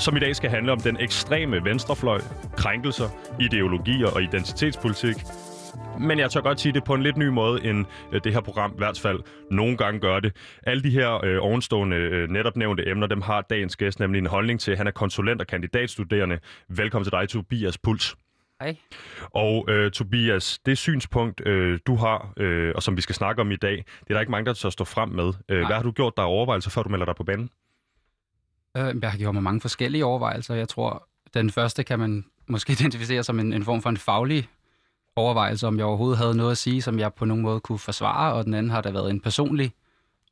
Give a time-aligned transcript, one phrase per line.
[0.00, 2.20] som i dag skal handle om den ekstreme venstrefløj,
[2.56, 3.08] krænkelser,
[3.40, 5.16] ideologier og identitetspolitik.
[6.00, 8.40] Men jeg tør godt sige det på en lidt ny måde, end øh, det her
[8.40, 10.36] program i hvert fald nogle gange gør det.
[10.62, 14.26] Alle de her øh, ovenstående øh, netop nævnte emner, dem har dagens gæst nemlig en
[14.26, 14.76] holdning til.
[14.76, 16.38] Han er konsulent og kandidatstuderende.
[16.68, 18.16] Velkommen til dig, Tobias Puls.
[18.60, 18.76] Hej.
[19.34, 23.50] Og øh, Tobias, det synspunkt, øh, du har, øh, og som vi skal snakke om
[23.50, 25.32] i dag, det er der ikke mange, der tør stå frem med.
[25.48, 27.50] Øh, hvad har du gjort dig overvejelser, før du melder dig på banen?
[28.76, 30.54] Øh, jeg har gjort mig mange forskellige overvejelser.
[30.54, 34.48] Jeg tror, den første kan man måske identificere som en, en form for en faglig
[35.16, 38.32] overvejelse, om jeg overhovedet havde noget at sige, som jeg på nogen måde kunne forsvare,
[38.32, 39.72] og den anden har der været en personlig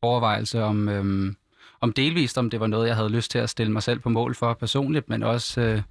[0.02, 1.36] overvejelse om, øhm,
[1.80, 4.08] om delvist, om det var noget, jeg havde lyst til at stille mig selv på
[4.08, 5.82] mål for personligt, men også øh,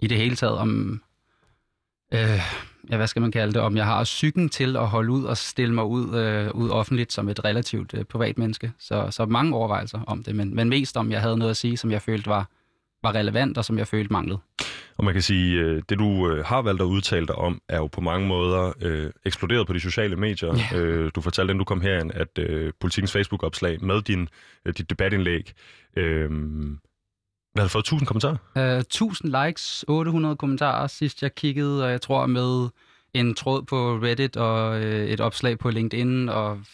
[0.00, 1.02] i det hele taget om,
[2.14, 2.40] øh,
[2.90, 5.36] ja, hvad skal man kalde det, om jeg har psyken til at holde ud og
[5.36, 8.72] stille mig ud, øh, ud offentligt som et relativt øh, privat menneske.
[8.78, 11.76] Så, så mange overvejelser om det, men, men mest om, jeg havde noget at sige,
[11.76, 12.48] som jeg følte var,
[13.02, 14.38] var relevant, og som jeg følte manglede.
[14.96, 17.76] Og man kan sige, øh, det du øh, har valgt at udtale dig om, er
[17.76, 20.56] jo på mange måder øh, eksploderet på de sociale medier.
[20.72, 20.78] Ja.
[20.78, 24.28] Øh, du fortalte, inden du kom herind, at øh, politikens Facebook-opslag med din,
[24.64, 25.52] øh, dit debatindlæg,
[25.96, 26.30] øh,
[27.52, 28.36] hvad havde fået 1000 kommentarer?
[28.56, 32.68] Øh, uh, 1000 likes, 800 kommentarer sidst jeg kiggede, og jeg tror med
[33.14, 36.64] en tråd på Reddit og uh, et opslag på LinkedIn og øh,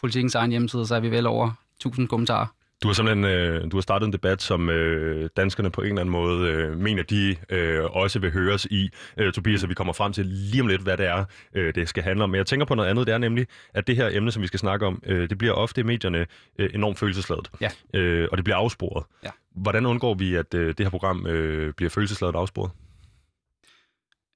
[0.00, 2.46] politikens egen hjemmeside, så er vi vel over 1000 kommentarer.
[2.82, 6.00] Du har simpelthen øh, du har startet en debat, som øh, danskerne på en eller
[6.00, 8.90] anden måde øh, mener, de øh, også vil høres i.
[9.16, 11.88] Øh, Tobias, og vi kommer frem til lige om lidt, hvad det er, øh, det
[11.88, 12.30] skal handle om.
[12.30, 14.46] Men jeg tænker på noget andet, det er nemlig, at det her emne, som vi
[14.46, 16.26] skal snakke om, øh, det bliver ofte i medierne
[16.58, 17.50] øh, enormt følelsesladet.
[17.60, 17.70] Ja.
[17.94, 19.04] Øh, og det bliver afsporet.
[19.24, 19.30] Ja.
[19.56, 22.70] Hvordan undgår vi, at øh, det her program øh, bliver følelsesladet og afsporet?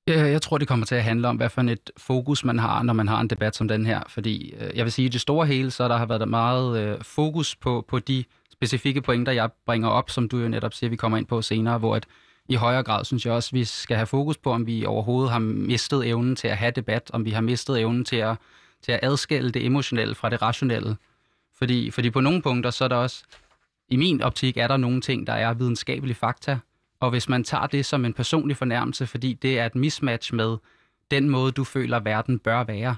[0.06, 2.82] Jeg, jeg tror, det kommer til at handle om, hvad for et fokus man har,
[2.82, 4.00] når man har en debat som den her.
[4.08, 6.78] Fordi øh, jeg vil sige, at i det store hele, så der har været meget
[6.78, 10.90] øh, fokus på, på de specifikke pointer, jeg bringer op, som du jo netop siger,
[10.90, 12.06] vi kommer ind på senere, hvor at
[12.48, 15.38] i højere grad synes jeg også, vi skal have fokus på, om vi overhovedet har
[15.38, 18.36] mistet evnen til at have debat, om vi har mistet evnen til at,
[18.82, 20.96] til at adskille det emotionelle fra det rationelle.
[21.58, 23.24] Fordi, fordi på nogle punkter, så er der også,
[23.88, 26.58] i min optik, er der nogle ting, der er videnskabelige fakta,
[27.04, 30.56] og hvis man tager det som en personlig fornærmelse, fordi det er et mismatch med
[31.10, 32.96] den måde, du føler, verden bør være,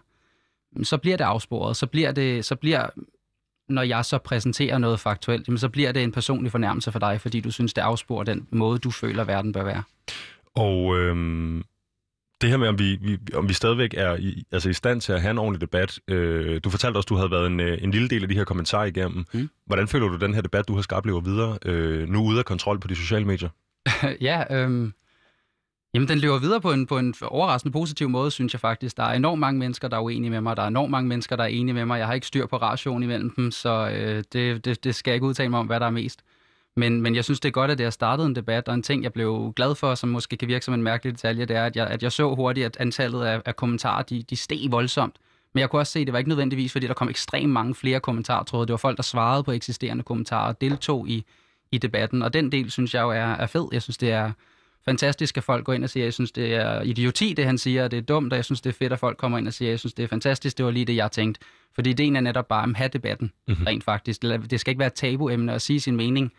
[0.82, 1.76] så bliver det afsporet.
[1.76, 2.86] Så bliver det, så bliver,
[3.68, 7.20] når jeg så præsenterer noget faktuelt, jamen, så bliver det en personlig fornærmelse for dig,
[7.20, 9.82] fordi du synes, det afsporer den måde, du føler, verden bør være.
[10.54, 11.64] Og øhm,
[12.40, 15.12] det her med, om vi, vi, om vi stadigvæk er i, altså i stand til
[15.12, 15.98] at have en ordentlig debat.
[16.08, 18.44] Øh, du fortalte også, du havde været en, øh, en lille del af de her
[18.44, 19.24] kommentarer igennem.
[19.34, 19.48] Mm.
[19.66, 22.44] Hvordan føler du, den her debat, du har skabt, lever videre, øh, nu ude af
[22.44, 23.48] kontrol på de sociale medier?
[24.20, 24.92] ja, øhm,
[25.94, 28.96] jamen den løber videre på en, på en overraskende positiv måde, synes jeg faktisk.
[28.96, 30.56] Der er enormt mange mennesker, der er uenige med mig.
[30.56, 31.98] Der er enormt mange mennesker, der er enige med mig.
[31.98, 35.14] Jeg har ikke styr på ratioen imellem dem, så øh, det, det, det skal jeg
[35.14, 36.22] ikke udtale mig om, hvad der er mest.
[36.76, 38.82] Men, men jeg synes, det er godt, at det har startet en debat, og en
[38.82, 41.64] ting, jeg blev glad for, som måske kan virke som en mærkelig detalje, det er,
[41.64, 45.16] at jeg, at jeg så hurtigt, at antallet af, af kommentarer, de, de steg voldsomt.
[45.54, 47.74] Men jeg kunne også se, at det var ikke nødvendigvis, fordi der kom ekstremt mange
[47.74, 48.42] flere kommentarer.
[48.64, 51.24] Det var folk, der svarede på eksisterende kommentarer og deltog i,
[51.76, 52.22] i debatten.
[52.22, 53.68] Og den del, synes jeg jo er, er fed.
[53.72, 54.32] Jeg synes, det er
[54.84, 57.84] fantastisk, at folk går ind og siger, jeg synes, det er idioti, det han siger,
[57.84, 59.54] og det er dumt, og jeg synes, det er fedt, at folk kommer ind og
[59.54, 61.40] siger, jeg synes, det er fantastisk, det var lige det, jeg tænkte.
[61.74, 63.64] Fordi ideen er netop bare at have debatten, Mhm.
[63.66, 64.22] rent faktisk.
[64.22, 66.32] Det skal ikke være et tabuemne at sige sin mening.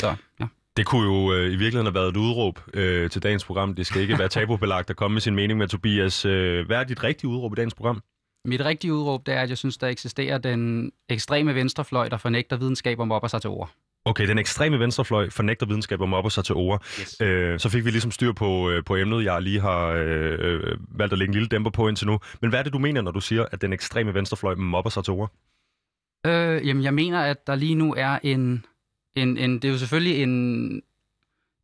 [0.00, 0.46] Så, ja.
[0.76, 3.74] Det kunne jo øh, i virkeligheden have været et udråb øh, til dagens program.
[3.74, 6.24] Det skal ikke være tabubelagt at komme med sin mening med Tobias.
[6.24, 8.02] Øh, hvad er dit rigtige udråb i dagens program?
[8.44, 12.56] Mit rigtige udråb, det er, at jeg synes, der eksisterer den ekstreme venstrefløj, der fornægter
[12.56, 13.70] videnskab og mobber sig til ord.
[14.04, 16.84] Okay, den ekstreme venstrefløj fornægter videnskab og mobber sig til ord.
[17.00, 17.20] Yes.
[17.20, 20.78] Øh, så fik vi ligesom styr på, øh, på emnet, jeg lige har øh, øh,
[20.98, 22.18] valgt at lægge en lille dæmper på indtil nu.
[22.40, 25.04] Men hvad er det, du mener, når du siger, at den ekstreme venstrefløj mobber sig
[25.04, 25.32] til ord?
[26.26, 28.64] Øh, jamen, jeg mener, at der lige nu er en,
[29.16, 30.82] en, en det er jo selvfølgelig en,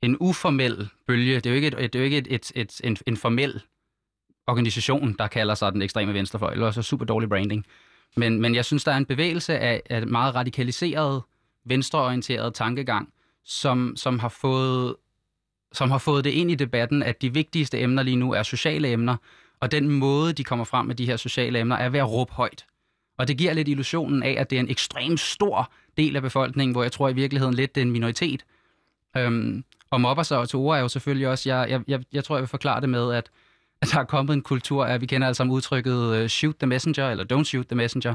[0.02, 1.34] en uformel bølge.
[1.34, 3.62] Det er jo ikke, et, det er jo ikke et, et, et, en, en formel
[4.46, 7.66] organisation, der kalder sig den ekstreme venstrefløj, eller så super dårlig branding.
[8.16, 11.22] Men, men jeg synes, der er en bevægelse af, af meget radikaliseret,
[11.68, 13.08] venstreorienteret tankegang,
[13.44, 14.96] som, som, har fået,
[15.72, 18.88] som har fået det ind i debatten, at de vigtigste emner lige nu er sociale
[18.88, 19.16] emner,
[19.60, 22.32] og den måde, de kommer frem med de her sociale emner, er ved at råbe
[22.32, 22.66] højt.
[23.18, 26.72] Og det giver lidt illusionen af, at det er en ekstremt stor del af befolkningen,
[26.72, 28.44] hvor jeg tror i virkeligheden lidt, det er en minoritet.
[29.16, 32.36] Øhm, Og mobber sig til ord er jo selvfølgelig også, jeg, jeg, jeg, jeg tror,
[32.36, 33.30] jeg vil forklare det med, at,
[33.82, 37.10] at der er kommet en kultur af, vi kender altså udtrykket uh, shoot the messenger,
[37.10, 38.14] eller don't shoot the messenger.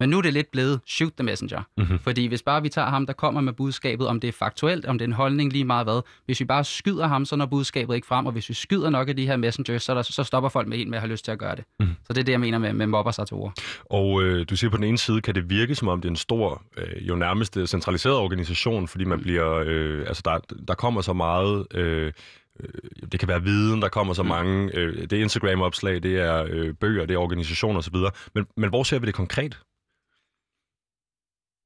[0.00, 1.62] Men nu er det lidt blevet shoot the messenger.
[1.76, 1.98] Mm-hmm.
[1.98, 4.98] Fordi hvis bare vi tager ham, der kommer med budskabet, om det er faktuelt, om
[4.98, 7.94] det er en holdning lige meget hvad, hvis vi bare skyder ham, så når budskabet
[7.94, 10.48] ikke frem, og hvis vi skyder nok af de her messengers, så, der, så stopper
[10.48, 11.64] folk med en med at have lyst til at gøre det.
[11.80, 11.94] Mm-hmm.
[12.04, 13.52] Så det er det, jeg mener med, med mobber sig til ord.
[13.84, 16.12] Og øh, du siger på den ene side, kan det virke som om det er
[16.12, 19.22] en stor, øh, jo nærmest øh, centraliseret organisation, fordi man mm.
[19.22, 21.66] bliver, øh, altså der, der kommer så meget...
[21.74, 22.12] Øh,
[22.60, 22.68] øh
[23.12, 24.28] det kan være viden, der kommer så mm.
[24.28, 27.96] mange, øh, det er Instagram-opslag, det er øh, bøger, det er organisationer osv.
[28.34, 29.58] Men, men hvor ser vi det konkret?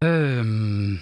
[0.02, 0.98] Øhm...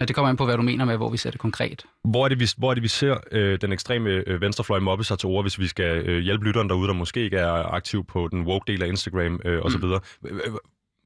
[0.00, 1.86] Ja, det kommer an på, hvad du mener med, hvor vi ser det konkret.
[2.04, 5.04] Hvor er det, vi, hvor er det, vi ser øh, den ekstreme øh, venstrefløj mobbe
[5.04, 8.04] sig til ord, hvis vi skal øh, hjælpe lytteren derude, der måske ikke er aktiv
[8.04, 9.84] på den woke-del af Instagram øh, osv.?
[9.84, 10.30] Mm.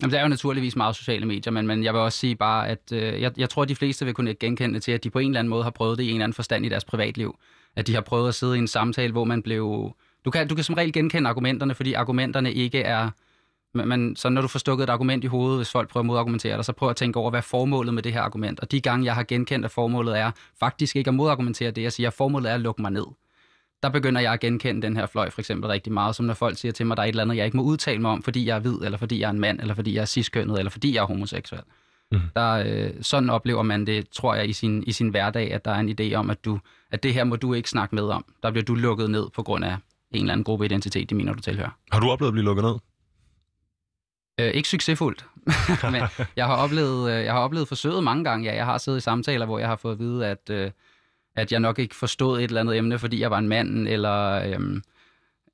[0.02, 2.68] Jamen, det er jo naturligvis meget sociale medier, men, men jeg vil også sige bare,
[2.68, 5.18] at øh, jeg, jeg tror, at de fleste vil kunne genkende til, at de på
[5.18, 7.38] en eller anden måde har prøvet det i en eller anden forstand i deres privatliv.
[7.76, 9.92] At de har prøvet at sidde i en samtale, hvor man blev...
[10.24, 13.10] Du kan, du kan som regel genkende argumenterne, fordi argumenterne ikke er
[13.74, 16.06] men, men så når du får stukket et argument i hovedet, hvis folk prøver at
[16.06, 18.60] modargumentere dig, så prøv at tænke over, hvad er formålet med det her argument.
[18.60, 20.30] Og de gange, jeg har genkendt, at formålet er
[20.60, 23.06] faktisk ikke at modargumentere det, jeg siger, at formålet er at lukke mig ned.
[23.82, 26.58] Der begynder jeg at genkende den her fløj for eksempel rigtig meget, som når folk
[26.58, 28.22] siger til mig, at der er et eller andet, jeg ikke må udtale mig om,
[28.22, 30.58] fordi jeg er hvid, eller fordi jeg er en mand, eller fordi jeg er ciskønnet,
[30.58, 31.62] eller fordi jeg er homoseksuel.
[32.12, 32.20] Mm.
[32.36, 35.70] Der, øh, sådan oplever man det, tror jeg, i sin, i sin hverdag, at der
[35.70, 36.58] er en idé om, at, du,
[36.90, 38.24] at det her må du ikke snakke med om.
[38.42, 39.76] Der bliver du lukket ned på grund af
[40.10, 41.70] en eller anden gruppe identitet, de mener, du tilhører.
[41.92, 42.74] Har du oplevet at blive lukket ned?
[44.40, 45.26] Øh, ikke succesfuldt,
[45.92, 46.02] men
[46.36, 48.50] jeg har, oplevet, øh, jeg har oplevet forsøget mange gange.
[48.50, 50.70] Ja, jeg har siddet i samtaler, hvor jeg har fået at vide, at, øh,
[51.36, 54.30] at jeg nok ikke forstod et eller andet emne, fordi jeg var en mand, eller...
[54.30, 54.80] Øh,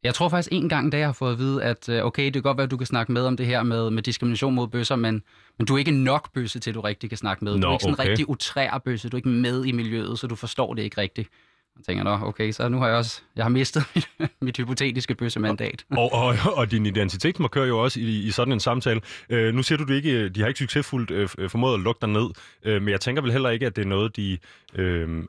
[0.03, 2.33] jeg tror faktisk en gang, da jeg har fået at vide, at øh, okay, det
[2.33, 4.69] kan godt være, at du kan snakke med om det her med, med diskrimination mod
[4.69, 5.23] bøsser, men,
[5.59, 7.57] men du er ikke nok bøsse til, du rigtig kan snakke med.
[7.57, 8.09] Nå, du er ikke sådan okay.
[8.09, 11.29] rigtig utrær bøsse, du er ikke med i miljøet, så du forstår det ikke rigtigt.
[11.77, 14.09] Jeg tænker, nå, okay, så nu har jeg også jeg har mistet mit,
[14.41, 15.85] mit hypotetiske bøssemandat.
[15.91, 19.01] Og, og, og din identitetsmarkør jo også i, i sådan en samtale.
[19.31, 21.99] Øh, nu siger du, du ikke, de har ikke succesfuldt øh, øh, formået at lukke
[22.01, 22.31] dig ned,
[22.65, 24.39] øh, men jeg tænker vel heller ikke, at det er noget, de,
[24.75, 25.25] øh,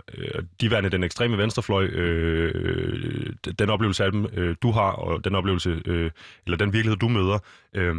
[0.62, 5.36] de værende den ekstreme venstrefløj, øh, den oplevelse af dem, øh, du har, og den
[5.36, 6.12] oplevelse, øh,
[6.46, 7.40] eller den virkelighed, du møder.
[7.74, 7.96] Øh,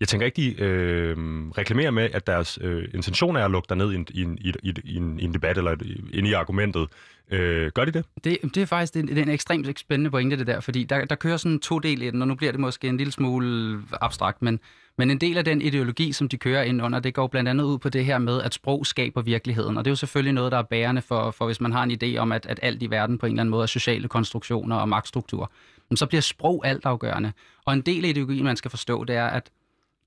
[0.00, 1.16] jeg tænker ikke, de øh,
[1.58, 4.38] reklamerer med, at deres øh, intention er at lukke dig ned i en, i en,
[4.40, 5.76] i, i, i en, i en debat, eller
[6.12, 6.88] ind i argumentet.
[7.30, 8.04] Øh, gør de det?
[8.24, 8.38] det?
[8.42, 11.14] Det er faktisk det, det er en ekstremt spændende pointe, det der, fordi der, der
[11.14, 14.42] kører sådan to del i den, og nu bliver det måske en lille smule abstrakt,
[14.42, 14.60] men,
[14.98, 17.64] men en del af den ideologi, som de kører ind under, det går blandt andet
[17.64, 20.52] ud på det her med, at sprog skaber virkeligheden, og det er jo selvfølgelig noget,
[20.52, 22.90] der er bærende for, for hvis man har en idé om, at, at alt i
[22.90, 25.46] verden på en eller anden måde er sociale konstruktioner og magtstrukturer,
[25.94, 27.32] så bliver sprog altafgørende.
[27.64, 29.50] Og en del af ideologien, man skal forstå, det er, at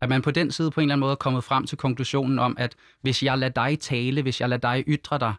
[0.01, 2.39] at man på den side på en eller anden måde er kommet frem til konklusionen
[2.39, 5.33] om, at hvis jeg lader dig tale, hvis jeg lader dig ytre dig,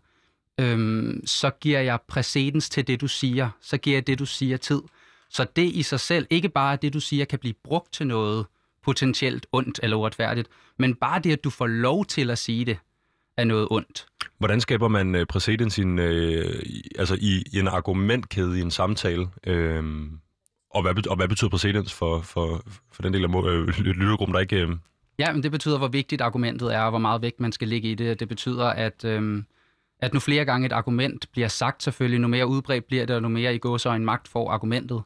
[0.61, 3.51] øhm, så giver jeg præcedens til det, du siger.
[3.61, 4.83] Så giver jeg det, du siger, tid.
[5.31, 8.07] Så det i sig selv, ikke bare at det, du siger, kan blive brugt til
[8.07, 8.47] noget
[8.83, 10.49] potentielt ondt eller uretfærdigt,
[10.79, 12.79] men bare det, at du får lov til at sige det,
[13.37, 14.07] er noget ondt.
[14.39, 16.63] Hvordan skaber man øh, præcedens i en, øh,
[16.99, 19.29] altså i, i en argumentkæde i en samtale?
[19.47, 19.85] Øh,
[20.71, 22.63] og, hvad, og hvad betyder præcedens for, for,
[22.93, 24.61] for den del af øh, lyttergruppen, der ikke...
[24.61, 24.69] Øh...
[25.19, 27.91] Ja, men det betyder, hvor vigtigt argumentet er, og hvor meget vægt man skal ligge
[27.91, 28.21] i det.
[28.21, 29.05] Det betyder, at...
[29.05, 29.43] Øh,
[30.05, 33.23] at nu flere gange et argument bliver sagt selvfølgelig, nu mere udbredt bliver det, og
[33.23, 35.03] nu mere i går så en magt får argumentet.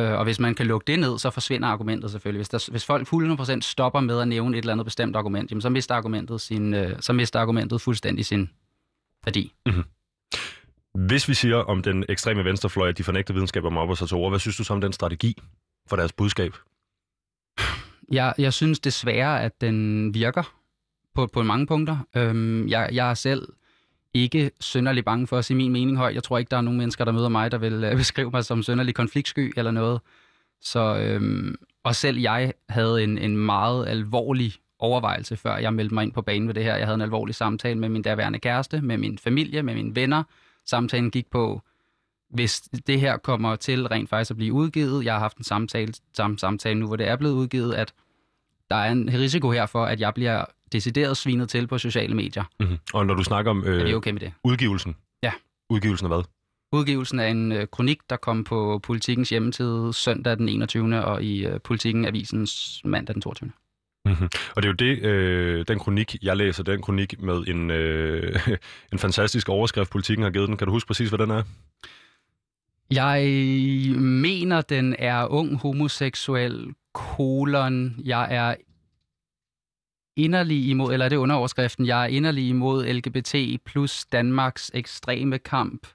[0.00, 2.38] Øh, og hvis man kan lukke det ned, så forsvinder argumentet selvfølgelig.
[2.38, 5.62] Hvis, der, hvis folk 100% stopper med at nævne et eller andet bestemt argument, jamen,
[5.62, 8.50] så, mister argumentet sin, øh, så mister argumentet fuldstændig sin
[9.24, 9.52] værdi.
[9.66, 9.84] Mm-hmm.
[10.94, 14.16] Hvis vi siger om den ekstreme venstrefløj, at de fornægter videnskab om op sig til
[14.16, 15.42] ord, hvad synes du så om den strategi
[15.88, 16.54] for deres budskab?
[18.12, 20.54] Jeg, jeg synes desværre, at den virker
[21.14, 22.06] på, på mange punkter.
[22.16, 23.48] Øhm, jeg, jeg er selv
[24.14, 26.14] ikke sønderlig bange for at sige min mening højt.
[26.14, 28.44] Jeg tror ikke, der er nogen mennesker, der møder mig, der vil øh, beskrive mig
[28.44, 30.00] som sønderlig konfliktsky eller noget.
[30.60, 31.54] Så, øhm,
[31.84, 36.22] og selv jeg havde en, en meget alvorlig overvejelse, før jeg meldte mig ind på
[36.22, 36.76] banen ved det her.
[36.76, 40.22] Jeg havde en alvorlig samtale med min daværende kæreste, med min familie, med mine venner.
[40.66, 41.62] Samtalen gik på,
[42.30, 45.92] hvis det her kommer til rent faktisk at blive udgivet, jeg har haft en samtale,
[46.16, 47.94] samme samtale nu, hvor det er blevet udgivet, at
[48.70, 52.44] der er en risiko her for, at jeg bliver decideret svinet til på sociale medier.
[52.60, 52.78] Mm-hmm.
[52.94, 54.32] Og når du snakker om øh, er det okay med det?
[54.44, 54.96] udgivelsen?
[55.22, 55.32] Ja.
[55.70, 56.24] Udgivelsen af hvad?
[56.72, 61.04] Udgivelsen af en øh, kronik, der kom på Politikens hjemmeside søndag den 21.
[61.04, 63.50] og i øh, Politiken Avisens mandag den 22.
[64.06, 64.28] Mm-hmm.
[64.56, 68.48] Og det er jo det, øh, den kronik, jeg læser, den kronik med en, øh,
[68.92, 70.56] en fantastisk overskrift, politikken har givet den.
[70.56, 71.42] Kan du huske præcis, hvad den er?
[72.90, 73.22] Jeg
[74.00, 77.94] mener, den er ung homoseksuel kolon.
[78.04, 78.54] Jeg er
[80.16, 85.86] inderlig imod, eller er det underoverskriften, jeg er inderlig imod LGBT plus Danmarks ekstreme kamp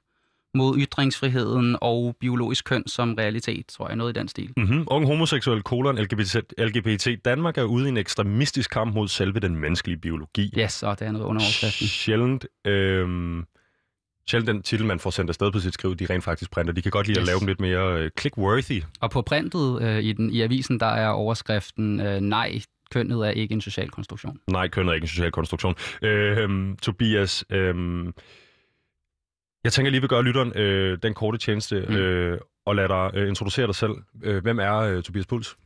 [0.54, 4.54] mod ytringsfriheden og biologisk køn som realitet, tror jeg, noget i den stil.
[4.58, 4.84] Mm-hmm.
[4.88, 9.56] Ung homoseksuel kolon LGBT, LGBT Danmark er ude i en ekstremistisk kamp mod selve den
[9.56, 10.54] menneskelige biologi.
[10.58, 11.88] Yes, og det er noget underoverskriften.
[11.88, 13.46] Sjældent, øhm,
[14.28, 16.74] sjældent den titel, man får sendt afsted på sit skriv, de rent faktisk printer.
[16.74, 17.24] De kan godt lide yes.
[17.24, 18.86] at lave dem lidt mere øh, click-worthy.
[19.00, 22.62] Og på printet øh, i, den, i avisen, der er overskriften øh, nej,
[22.92, 24.40] kønnet er ikke en social konstruktion.
[24.48, 25.76] Nej, kønnet er ikke en social konstruktion.
[26.02, 27.76] Øh, Tobias, øh,
[29.64, 31.96] jeg tænker lige, vi gør lytteren øh, den korte tjeneste mm.
[31.96, 33.94] øh, og lade dig øh, introducere dig selv.
[34.24, 35.58] Øh, hvem er øh, Tobias Puls?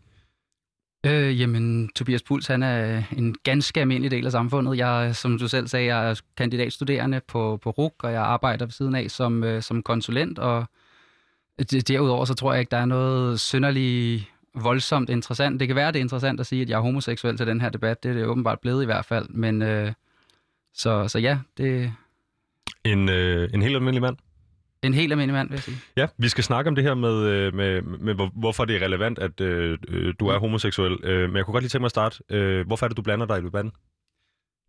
[1.05, 4.77] Øh, jamen, Tobias Puls, han er en ganske almindelig del af samfundet.
[4.77, 8.71] Jeg, som du selv sagde, jeg er kandidatstuderende på, på RUK, og jeg arbejder ved
[8.71, 10.65] siden af som, øh, som konsulent, og
[11.87, 15.59] derudover så tror jeg ikke, der er noget synderligt voldsomt interessant.
[15.59, 17.69] Det kan være, det er interessant at sige, at jeg er homoseksuel til den her
[17.69, 18.03] debat.
[18.03, 19.29] Det er det åbenbart blevet i hvert fald.
[19.29, 19.93] Men øh,
[20.73, 21.93] så, så ja, det...
[22.83, 24.17] En, øh, en helt almindelig mand?
[24.83, 25.77] En helt almindelig mand, vil jeg sige.
[25.97, 28.85] Ja, vi skal snakke om det her med, øh, med, med, med hvorfor det er
[28.85, 29.77] relevant, at øh,
[30.19, 31.03] du er homoseksuel.
[31.03, 32.23] Øh, men jeg kunne godt lige tænke mig at starte.
[32.29, 33.73] Øh, hvorfor er det, du blander dig i debatten?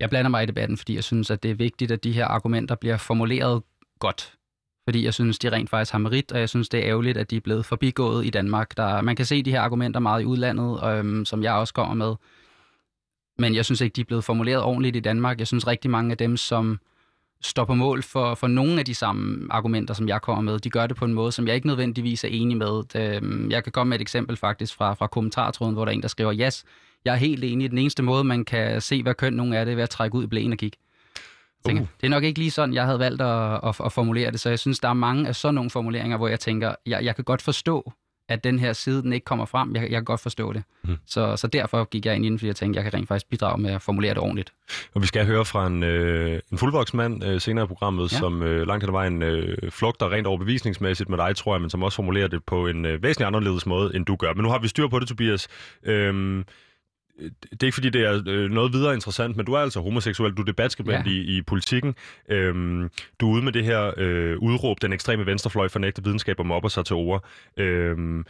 [0.00, 2.26] Jeg blander mig i debatten, fordi jeg synes, at det er vigtigt, at de her
[2.26, 3.62] argumenter bliver formuleret
[3.98, 4.34] godt
[4.84, 7.30] fordi jeg synes, de rent faktisk har merit, og jeg synes, det er ærgerligt, at
[7.30, 8.76] de er blevet forbigået i Danmark.
[8.76, 11.94] Der, man kan se de her argumenter meget i udlandet, øhm, som jeg også kommer
[11.94, 12.14] med,
[13.38, 15.38] men jeg synes ikke, de er blevet formuleret ordentligt i Danmark.
[15.38, 16.80] Jeg synes rigtig mange af dem, som
[17.40, 20.70] står på mål for, for nogle af de samme argumenter, som jeg kommer med, de
[20.70, 22.82] gør det på en måde, som jeg ikke nødvendigvis er enig med.
[22.92, 25.94] Det, øhm, jeg kan komme med et eksempel faktisk fra, fra kommentartråden, hvor der er
[25.94, 26.64] en, der skriver, yes,
[27.04, 27.70] jeg er helt enig.
[27.70, 30.16] Den eneste måde, man kan se, hvad køn nogen er, det er ved at trække
[30.16, 30.78] ud i blæen og kigge.
[31.66, 31.88] Tænker, uh.
[32.00, 34.48] Det er nok ikke lige sådan, jeg havde valgt at, at, at formulere det, så
[34.48, 37.24] jeg synes, der er mange af sådan nogle formuleringer, hvor jeg tænker, jeg, jeg kan
[37.24, 37.92] godt forstå,
[38.28, 39.74] at den her side, den ikke kommer frem.
[39.74, 40.62] Jeg, jeg kan godt forstå det.
[40.84, 40.96] Mm.
[41.06, 43.30] Så, så derfor gik jeg ind i den, fordi jeg tænkte, jeg kan rent faktisk
[43.30, 44.52] bidrage med at formulere det ordentligt.
[44.94, 48.18] Og vi skal høre fra en, øh, en fuldvoksen mand øh, senere i programmet, ja.
[48.18, 51.70] som øh, langt hen ad vejen øh, flugter rent overbevisningsmæssigt med dig, tror jeg, men
[51.70, 54.34] som også formulerer det på en øh, væsentlig anderledes måde, end du gør.
[54.34, 55.48] Men nu har vi styr på det, Tobias.
[55.84, 56.44] Øh,
[57.20, 60.34] det er ikke fordi, det er øh, noget videre interessant, men du er altså homoseksuel,
[60.34, 61.10] du er debatskribent ja.
[61.10, 61.94] i, i politikken.
[62.28, 62.90] Øhm,
[63.20, 66.68] du er ude med det her øh, udråb, den ekstreme venstrefløj fornægter videnskab og mobber
[66.68, 67.24] sig til ord.
[67.56, 68.26] Øhm,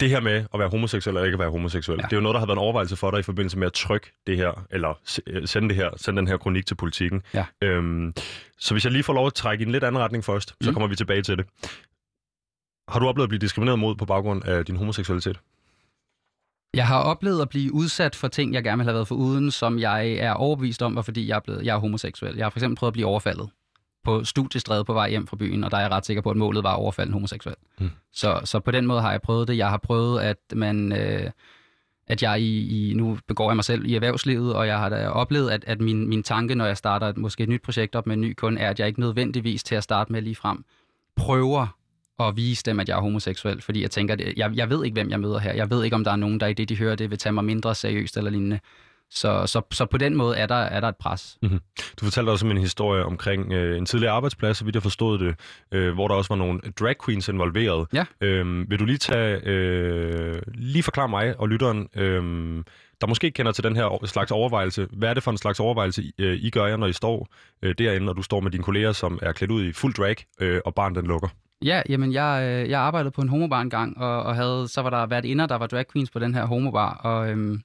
[0.00, 2.04] det her med at være homoseksuel eller ikke at være homoseksuel, ja.
[2.04, 3.72] det er jo noget, der har været en overvejelse for dig i forbindelse med at
[3.72, 7.22] trykke det her, eller øh, sende, det her, sende den her kronik til politikken.
[7.34, 7.44] Ja.
[7.62, 8.14] Øhm,
[8.58, 10.64] så hvis jeg lige får lov at trække i en lidt anden retning først, mm.
[10.64, 11.46] så kommer vi tilbage til det.
[12.88, 15.40] Har du oplevet at blive diskrimineret mod på baggrund af din homoseksualitet?
[16.74, 19.50] Jeg har oplevet at blive udsat for ting, jeg gerne vil have været for uden,
[19.50, 22.36] som jeg er overbevist om, var fordi jeg er, blevet, jeg er homoseksuel.
[22.36, 23.50] Jeg har for eksempel prøvet at blive overfaldet
[24.04, 26.36] på studiestræde på vej hjem fra byen, og der er jeg ret sikker på, at
[26.36, 27.56] målet var at overfalde en homoseksuel.
[27.80, 27.90] Mm.
[28.12, 29.56] Så, så på den måde har jeg prøvet det.
[29.56, 30.92] Jeg har prøvet, at man...
[30.92, 31.30] Øh,
[32.06, 35.08] at jeg i, i, nu begår jeg mig selv i erhvervslivet, og jeg har da
[35.08, 38.06] oplevet, at, at min, min tanke, når jeg starter et, måske et nyt projekt op
[38.06, 40.64] med en ny kunde, er, at jeg ikke nødvendigvis til at starte med lige frem
[41.16, 41.66] prøver
[42.28, 44.94] at vise dem, at jeg er homoseksuel, fordi jeg tænker, at jeg, jeg ved ikke,
[44.94, 45.52] hvem jeg møder her.
[45.52, 47.32] Jeg ved ikke, om der er nogen, der i det, de hører det, vil tage
[47.32, 48.60] mig mindre seriøst eller lignende.
[49.12, 51.38] Så, så, så på den måde er der, er der et pres.
[51.42, 51.60] Mm-hmm.
[52.00, 55.18] Du fortalte også om en historie omkring øh, en tidligere arbejdsplads, så vidt jeg forstod
[55.18, 55.34] det,
[55.72, 57.86] øh, hvor der også var nogle drag queens involveret.
[57.92, 58.04] Ja.
[58.20, 62.22] Øhm, vil du lige tage, øh, lige forklare mig og lytteren, øh,
[63.00, 64.88] der måske kender til den her slags overvejelse.
[64.92, 67.28] Hvad er det for en slags overvejelse, I, øh, I gør jer, når I står
[67.62, 70.16] øh, derinde, og du står med dine kolleger, som er klædt ud i fuld drag,
[70.40, 71.28] øh, og barn den lukker?
[71.64, 74.90] Ja, jamen jeg, øh, jeg arbejdede på en homobar engang, og, og havde, så var
[74.90, 77.62] der været inder, der var drag queens på den her homobar, og, øhm,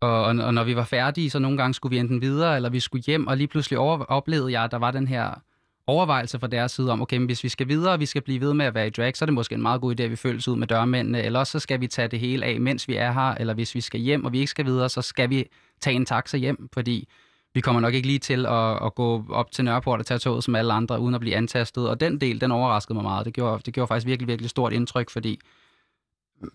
[0.00, 2.68] og, og, og når vi var færdige, så nogle gange skulle vi enten videre, eller
[2.70, 5.42] vi skulle hjem, og lige pludselig over, oplevede jeg, at der var den her
[5.86, 8.40] overvejelse fra deres side om, okay, men hvis vi skal videre, og vi skal blive
[8.40, 10.10] ved med at være i drag, så er det måske en meget god idé, at
[10.10, 12.88] vi følges ud med dørmændene, eller også så skal vi tage det hele af, mens
[12.88, 15.30] vi er her, eller hvis vi skal hjem, og vi ikke skal videre, så skal
[15.30, 15.44] vi
[15.80, 17.08] tage en taxa hjem, fordi
[17.54, 20.44] vi kommer nok ikke lige til at, at gå op til Nørreport og tage toget
[20.44, 21.88] som alle andre, uden at blive antastet.
[21.88, 23.26] Og den del, den overraskede mig meget.
[23.26, 25.40] Det gjorde, det gjorde faktisk virkelig, virkelig stort indtryk, fordi,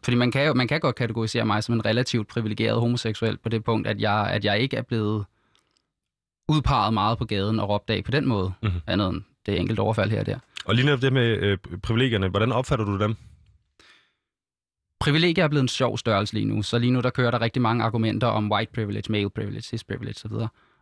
[0.04, 3.50] fordi man, kan jo, man kan godt kategorisere mig som en relativt privilegeret homoseksuel på
[3.50, 5.26] det punkt, at jeg, at jeg ikke er blevet
[6.50, 8.82] udpeget meget på gaden og råbt af på den måde, mm-hmm.
[8.88, 10.40] andet end det enkelte overfald her og der.
[10.66, 13.16] Og lige netop det med øh, privilegierne, hvordan opfatter du dem?
[15.00, 17.62] Privilegier er blevet en sjov størrelse lige nu, så lige nu der kører der rigtig
[17.62, 20.34] mange argumenter om white privilege, male privilege, cis privilege osv.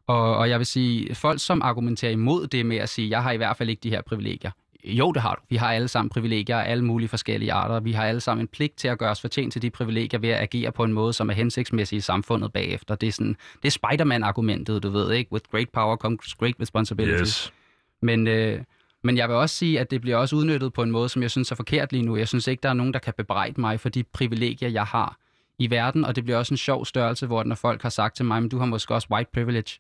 [0.08, 3.32] Og, og jeg vil sige, folk som argumenterer imod det med at sige, jeg har
[3.32, 4.52] i hvert fald ikke de her privilegier.
[4.84, 5.42] Jo, det har du.
[5.50, 7.80] Vi har alle sammen privilegier af alle mulige forskellige arter.
[7.80, 10.30] Vi har alle sammen en pligt til at gøre os fortjent til de privilegier ved
[10.30, 12.96] at agere på en måde, som er hensigtsmæssig i samfundet bagefter.
[12.96, 15.34] Det er, sådan, det er Spider-Man-argumentet, du ved, ikke?
[15.34, 17.22] With great power comes great responsibility.
[17.22, 17.54] Yes.
[18.02, 18.60] Men, øh,
[19.04, 21.32] men jeg vil også sige, at det bliver også udnyttet på en måde, som jeg
[21.32, 22.16] synes er forkert lige nu.
[22.16, 25.18] Jeg synes ikke, der er nogen, der kan bebrejde mig for de privilegier, jeg har
[25.60, 28.26] i verden, og det bliver også en sjov størrelse, hvor når folk har sagt til
[28.26, 29.78] mig, men du har måske også white privilege.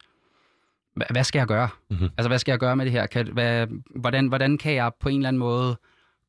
[1.00, 1.70] Hva- Hvad skal jeg gøre?
[1.90, 2.04] Mhm.
[2.18, 3.06] Altså, hvad skal jeg gøre med det her?
[3.06, 5.78] Kan, hvad, hvordan, hvordan kan jeg på en eller anden måde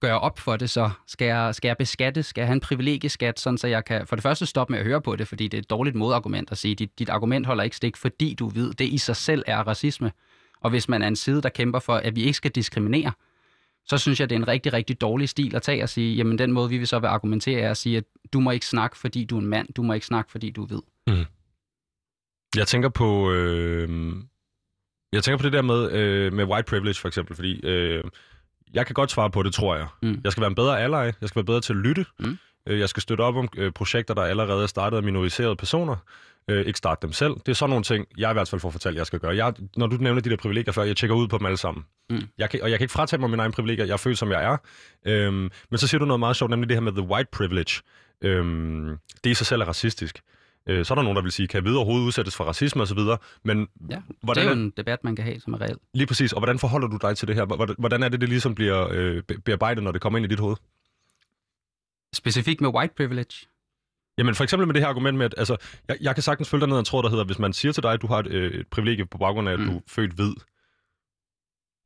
[0.00, 0.90] gøre op for det så?
[1.07, 2.23] Skal jeg, skal jeg beskatte?
[2.23, 4.87] Skal jeg have en privilegieskat, sådan så jeg kan for det første stoppe med at
[4.87, 7.64] høre på det, fordi det er et dårligt modargument at sige, dit, dit argument holder
[7.64, 10.12] ikke stik, fordi du ved, det i sig selv er racisme.
[10.61, 13.12] Og hvis man er en side, der kæmper for, at vi ikke skal diskriminere,
[13.87, 16.38] så synes jeg, det er en rigtig, rigtig dårlig stil at tage og sige, jamen
[16.38, 18.99] den måde, vi vil så vil argumentere, er at sige, at du må ikke snakke,
[18.99, 20.81] fordi du er en mand, du må ikke snakke, fordi du er hvid.
[22.57, 23.33] Jeg tænker på...
[23.33, 24.12] Øh,
[25.12, 27.61] jeg tænker på det der med, øh, med white privilege, for eksempel, fordi...
[27.66, 28.04] Øh,
[28.75, 29.87] jeg kan godt svare på det, tror jeg.
[30.02, 30.21] Mm.
[30.25, 31.04] Jeg skal være en bedre ally.
[31.21, 32.07] Jeg skal være bedre til at lytte.
[32.21, 32.38] Mm.
[32.69, 35.97] Øh, Jeg skal støtte op om øh, projekter, der allerede er startet af minoriserede personer.
[36.49, 37.33] Øh, ikke starte dem selv.
[37.33, 39.37] Det er sådan nogle ting, jeg i hvert fald får fortalt, jeg skal gøre.
[39.37, 41.85] Jeg, når du nævner de der privilegier før, jeg tjekker ud på dem alle sammen.
[42.11, 42.23] Mm.
[42.38, 43.85] Jeg kan, og jeg kan ikke fratage mig mine egne privilegier.
[43.85, 44.57] Jeg er født, som jeg er.
[45.07, 47.81] Øhm, men så siger du noget meget sjovt, nemlig det her med the white privilege.
[48.23, 50.21] Øhm, det i sig selv er racistisk.
[50.66, 52.99] Øh, så er der nogen, der vil sige, kan hvide overhovedet udsættes for racisme osv.,
[53.45, 55.78] men Ja, hvordan det er jo en debat, man kan have, som er reelt.
[55.95, 57.75] lige præcis, og hvordan forholder du dig til det her?
[57.78, 60.40] Hvordan- er det, det ligesom bliver øh, be- bearbejdet, når det kommer ind i dit
[60.40, 60.57] hoved?
[62.14, 63.47] Specifikt med white privilege.
[64.19, 65.57] Jamen for eksempel med det her argument med, at altså,
[65.88, 67.83] jeg, jeg kan sagtens følge dig ned en tråd, der hedder, hvis man siger til
[67.83, 69.66] dig, at du har et, øh, et privilegie på baggrund af, at Mm.
[69.66, 70.33] du er født hvid.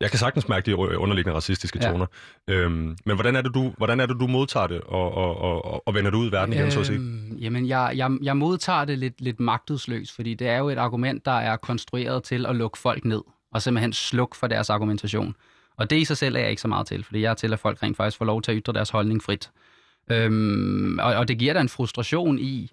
[0.00, 1.90] Jeg kan sagtens mærke de underliggende racistiske Ja.
[1.90, 2.06] toner.
[2.48, 5.88] Øhm, men hvordan er, det, du, hvordan er det, du modtager det og, og, og,
[5.88, 6.98] og, vender det ud i verden igen, så at sige?
[6.98, 10.78] Øhm, Jamen, jeg, jeg, jeg modtager det lidt, lidt magtesløst, fordi det er jo et
[10.78, 13.22] argument, der er konstrueret til at lukke folk ned,
[13.52, 15.34] og simpelthen slukke for deres argumentation.
[15.76, 17.52] Og det i sig selv er jeg ikke så meget til, fordi jeg er til,
[17.52, 19.50] at folk rent faktisk får lov til at ytre deres holdning frit.
[20.10, 22.70] Øhm, og, og det giver da en frustration i,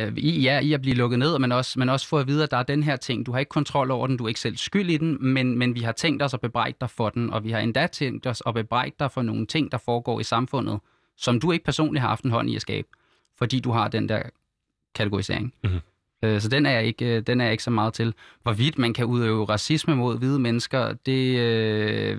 [0.00, 2.42] øh, i, ja, i at blive lukket ned, men også, men også få at vide,
[2.42, 3.26] at der er den her ting.
[3.26, 5.74] Du har ikke kontrol over den, du er ikke selv skyld i den, men, men
[5.74, 8.42] vi har tænkt os at bebrejde dig for den, og vi har endda tænkt os
[8.46, 10.80] at bebrejde dig for nogle ting, der foregår i samfundet,
[11.16, 12.88] som du ikke personligt har haft en hånd i at skabe,
[13.38, 14.22] fordi du har den der
[14.94, 15.54] kategorisering.
[15.64, 15.80] Mhm.
[16.22, 18.14] Øh, Så den er, jeg ikke, øh, den er jeg ikke så meget til.
[18.42, 22.18] Hvorvidt man kan udøve racisme mod hvide mennesker, det, øh,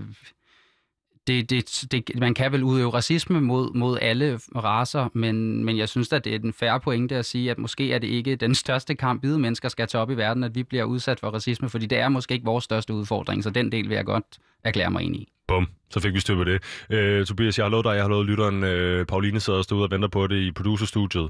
[1.28, 5.90] det, det, det, man kan vel udøve racisme mod, mod alle raser, men, men jeg
[5.90, 8.56] synes at det er den færre pointe at sige, at måske er det ikke den
[8.56, 11.70] største kamp, hvide mennesker skal tage op i verden, at vi bliver udsat for racisme,
[11.70, 14.26] fordi det er måske ikke vores største udfordring, så den del vil jeg godt
[14.64, 15.28] erklære mig ind i.
[15.48, 16.64] Bum, så fik vi styr på det.
[16.90, 19.84] Øh, Tobias, jeg har lovet dig, jeg har lovet lytteren, øh, Pauline sidder og derude
[19.84, 21.30] og venter på det i producerstudiet.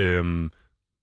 [0.00, 0.48] Øh,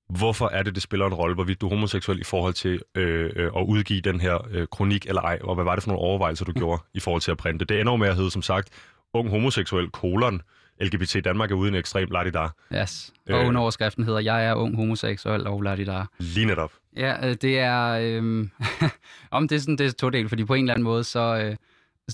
[0.09, 3.31] hvorfor er det, det spiller en rolle, hvorvidt du er homoseksuel i forhold til øh,
[3.35, 6.03] øh, at udgive den her øh, kronik eller ej, og hvad var det for nogle
[6.03, 7.65] overvejelser, du gjorde i forhold til at printe?
[7.65, 8.69] Det ender jo med at hedde, som sagt,
[9.13, 10.41] ung homoseksuel, kolon,
[10.81, 12.55] LGBT Danmark er uden ekstrem ladidar.
[12.73, 13.13] Yes.
[13.29, 13.47] Og Øh.
[13.47, 16.09] underoverskriften hedder, jeg er ung homoseksuel og ladidar.
[16.19, 16.71] Lige netop.
[16.97, 17.85] Ja, øh, det er...
[18.01, 18.47] Øh,
[19.31, 21.19] om det er sådan, det er to del, fordi på en eller anden måde, så...
[21.19, 21.55] Øh,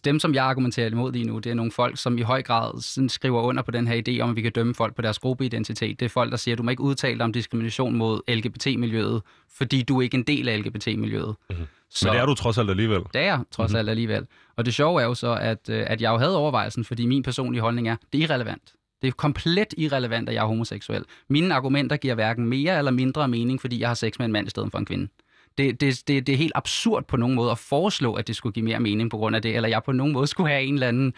[0.01, 2.81] dem, som jeg argumenterer imod lige nu, det er nogle folk, som i høj grad
[2.81, 5.19] sådan skriver under på den her idé om, at vi kan dømme folk på deres
[5.19, 5.99] gruppeidentitet.
[5.99, 9.21] Det er folk, der siger, at du må ikke udtale dig om diskrimination mod LGBT-miljøet,
[9.57, 11.35] fordi du er ikke en del af LGBT-miljøet.
[11.49, 11.59] Mhm.
[11.89, 12.99] Så Men det er du trods alt alligevel.
[13.13, 13.77] det er jeg, trods Mhm.
[13.79, 14.27] alt alligevel.
[14.55, 17.23] Og det sjove er jo så, at, øh, at jeg jo havde overvejelsen, fordi min
[17.23, 18.73] personlige holdning er, det er irrelevant.
[19.01, 21.03] Det er komplet irrelevant, at jeg er homoseksuel.
[21.29, 24.47] Mine argumenter giver hverken mere eller mindre mening, fordi jeg har sex med en mand
[24.47, 25.07] i stedet for en kvinde.
[25.57, 28.53] Det, det, det, det er helt absurd på nogen måde at foreslå, at det skulle
[28.53, 30.73] give mere mening på grund af det, eller jeg på nogen måde skulle have en
[30.73, 31.13] eller anden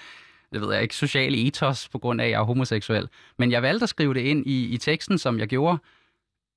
[0.53, 3.07] det ved jeg ikke, social ethos på grund af, at jeg er homoseksuel.
[3.37, 5.77] Men jeg valgte at skrive det ind i, i teksten, som jeg gjorde,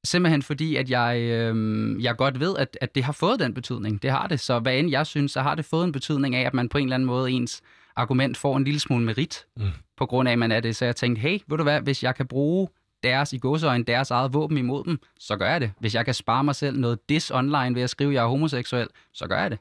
[0.04, 4.02] simpelthen fordi, at jeg, øh, jeg godt ved, at, at det har fået den betydning.
[4.02, 4.40] Det har det.
[4.40, 6.78] Så hvad end jeg synes, så har det fået en betydning af, at man på
[6.78, 7.62] en eller anden måde ens
[7.96, 9.62] argument får en lille smule merit, Mm.
[9.96, 10.76] på grund af, at man er det.
[10.76, 12.68] Så jeg tænkte, hey, ved du hvad, hvis jeg kan bruge
[13.02, 15.72] deres i godsøjne, deres eget våben imod dem, så gør jeg det.
[15.80, 18.28] Hvis jeg kan spare mig selv noget dis online ved at skrive, at jeg er
[18.28, 19.58] homoseksuel, så gør jeg det.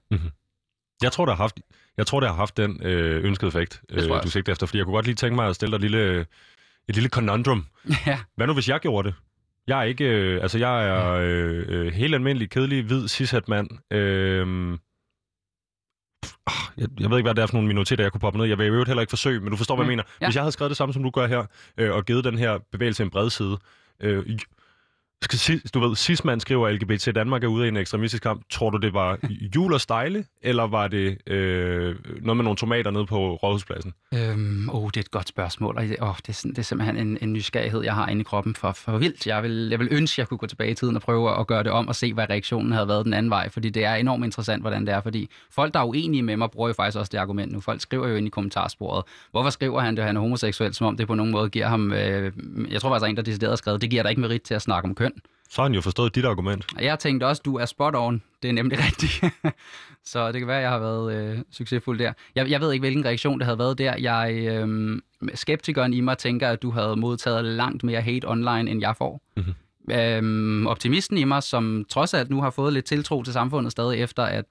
[1.02, 1.60] Jeg tror, det har haft,
[1.98, 4.66] jeg tror, det har haft den øh, ønskede effekt, øh, du sigter efter.
[4.68, 6.26] Fordi jeg kunne godt lige tænke mig at stille dig et lille,
[6.90, 7.66] et lille conundrum.
[8.08, 8.20] ja.
[8.36, 9.16] Hvad nu, hvis jeg gjorde det?
[9.68, 10.06] Jeg er ikke...
[10.06, 13.94] Øh, altså, jeg er øh, øh, helt almindelig, kedelig, hvid, cishet mand.
[13.94, 14.78] Øh,
[16.78, 18.48] jeg, jeg ved ikke, hvad det er for nogle minoriteter, jeg kunne poppe ned.
[18.48, 20.04] Jeg vil øvrigt heller ikke forsøge, men du forstår, hvad jeg Mm, mener.
[20.22, 20.26] ja.
[20.28, 21.46] Hvis jeg havde skrevet det samme, som du gør her,
[21.78, 23.58] øh, og givet den her bevægelse en bred side,
[24.00, 24.26] øh,
[25.74, 28.42] du ved, Sisman skriver, at LGBT Danmark er ude i en ekstremistisk kamp.
[28.50, 29.18] Tror du, det var
[29.56, 33.94] jul og stejle, eller var det øh, noget med nogle tomater nede på Rådhuspladsen?
[34.14, 36.98] Øhm, oh, det er et godt spørgsmål, og det, oh, det, er, det er simpelthen
[36.98, 39.28] en, en nysgerrighed, jeg har inde i kroppen for, for vildt.
[39.28, 41.48] Jeg vil, jeg vil ønske, at jeg kunne gå tilbage i tiden og prøve at
[41.48, 43.96] gøre det om og se, hvad reaktionen havde været den anden vej, fordi det er
[43.96, 46.98] enormt interessant, hvordan det er, fordi folk, der er uenige med mig, bruger jo faktisk
[46.98, 47.60] også det argument nu.
[47.60, 50.98] Folk skriver jo ind i kommentarsporet, hvorfor skriver han det, han er homoseksuel, som om
[50.98, 52.32] det på nogen måde giver ham, øh,
[52.72, 54.42] jeg tror faktisk, der er en, der decideret har skrevet, det giver dig ikke merit
[54.42, 55.09] til at snakke om køn.
[55.50, 56.66] Så har han jo forstået dit argument.
[56.78, 58.22] Og jeg tænkte også, du er spot on.
[58.44, 59.34] Det er nemlig rigtigt.
[60.06, 62.14] så det kan være, at jeg har været øh, succesfuld der.
[62.36, 63.96] Jeg, jeg ved ikke, hvilken reaktion det havde været der.
[63.98, 65.00] Jeg, øh,
[65.34, 69.22] skeptikeren i mig tænker, at du havde modtaget langt mere hate online, end jeg får.
[69.38, 69.54] Mm-hmm.
[69.92, 74.00] Øhm, optimisten i mig, som trods alt nu har fået lidt tiltro til samfundet stadig
[74.00, 74.46] efter, at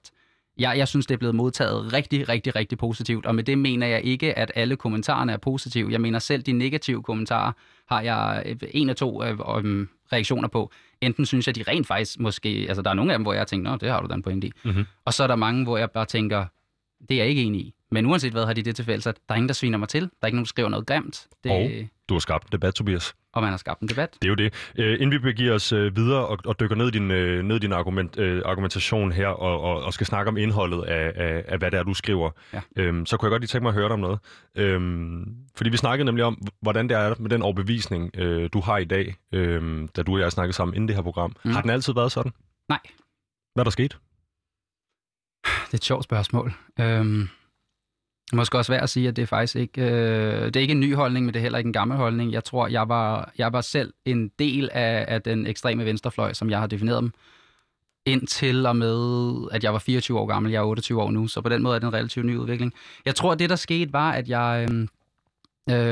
[0.59, 3.25] jeg, jeg synes, det er blevet modtaget rigtig, rigtig, rigtig positivt.
[3.25, 5.91] Og med det mener jeg ikke, at alle kommentarerne er positive.
[5.91, 7.51] Jeg mener selv, de negative kommentarer
[7.89, 10.71] har jeg øh, en af to øh, øh, reaktioner på.
[11.01, 12.65] Enten synes jeg, de rent faktisk måske...
[12.67, 14.21] Altså, der er nogle af dem, hvor jeg tænker, Nå, det har du da en
[14.21, 14.51] pointe i.
[14.63, 14.85] Mm-hmm.
[15.05, 16.45] Og så er der mange, hvor jeg bare tænker,
[17.09, 17.73] det er jeg ikke enig i.
[17.91, 19.89] Men uanset hvad har de det til fælles, at der er ingen, der sviner mig
[19.89, 20.01] til.
[20.01, 21.27] Der er ikke nogen, der skriver noget grimt.
[21.43, 21.51] Det...
[21.51, 21.71] Og
[22.09, 23.15] du har skabt en debat, Tobias.
[23.39, 24.17] Og man har skabt en debat.
[24.21, 24.53] Det er jo det.
[24.79, 27.55] Uh, inden vi begiver os uh, videre og, og dykker ned i din, uh, ned
[27.55, 31.43] i din argument, uh, argumentation her, og, og, og skal snakke om indholdet af, af,
[31.47, 32.89] af hvad det er, du skriver, ja.
[32.89, 34.19] um, så kunne jeg godt lige tænke mig at høre dig om noget.
[34.75, 38.77] Um, fordi vi snakkede nemlig om, hvordan det er med den overbevisning, uh, du har
[38.77, 41.35] i dag, um, da du og jeg snakkede sammen inden det her program.
[41.43, 41.51] Mm.
[41.51, 42.31] Har den altid været sådan?
[42.69, 42.79] Nej.
[43.53, 43.97] Hvad er der sket?
[45.45, 46.53] Det er et sjovt spørgsmål.
[46.79, 47.29] Øhm,
[48.33, 50.79] måske også værd at sige, at det er faktisk ikke, øh, det er ikke en
[50.79, 52.31] ny holdning, men det er heller ikke en gammel holdning.
[52.31, 56.49] Jeg tror, jeg var, jeg var selv en del af, af den ekstreme venstrefløj, som
[56.49, 57.11] jeg har defineret dem,
[58.05, 60.51] indtil og med, at jeg var 24 år gammel.
[60.51, 62.73] Jeg er 28 år nu, så på den måde er det en relativt ny udvikling.
[63.05, 64.67] Jeg tror, det, der skete, var, at jeg...
[64.71, 64.87] Øh,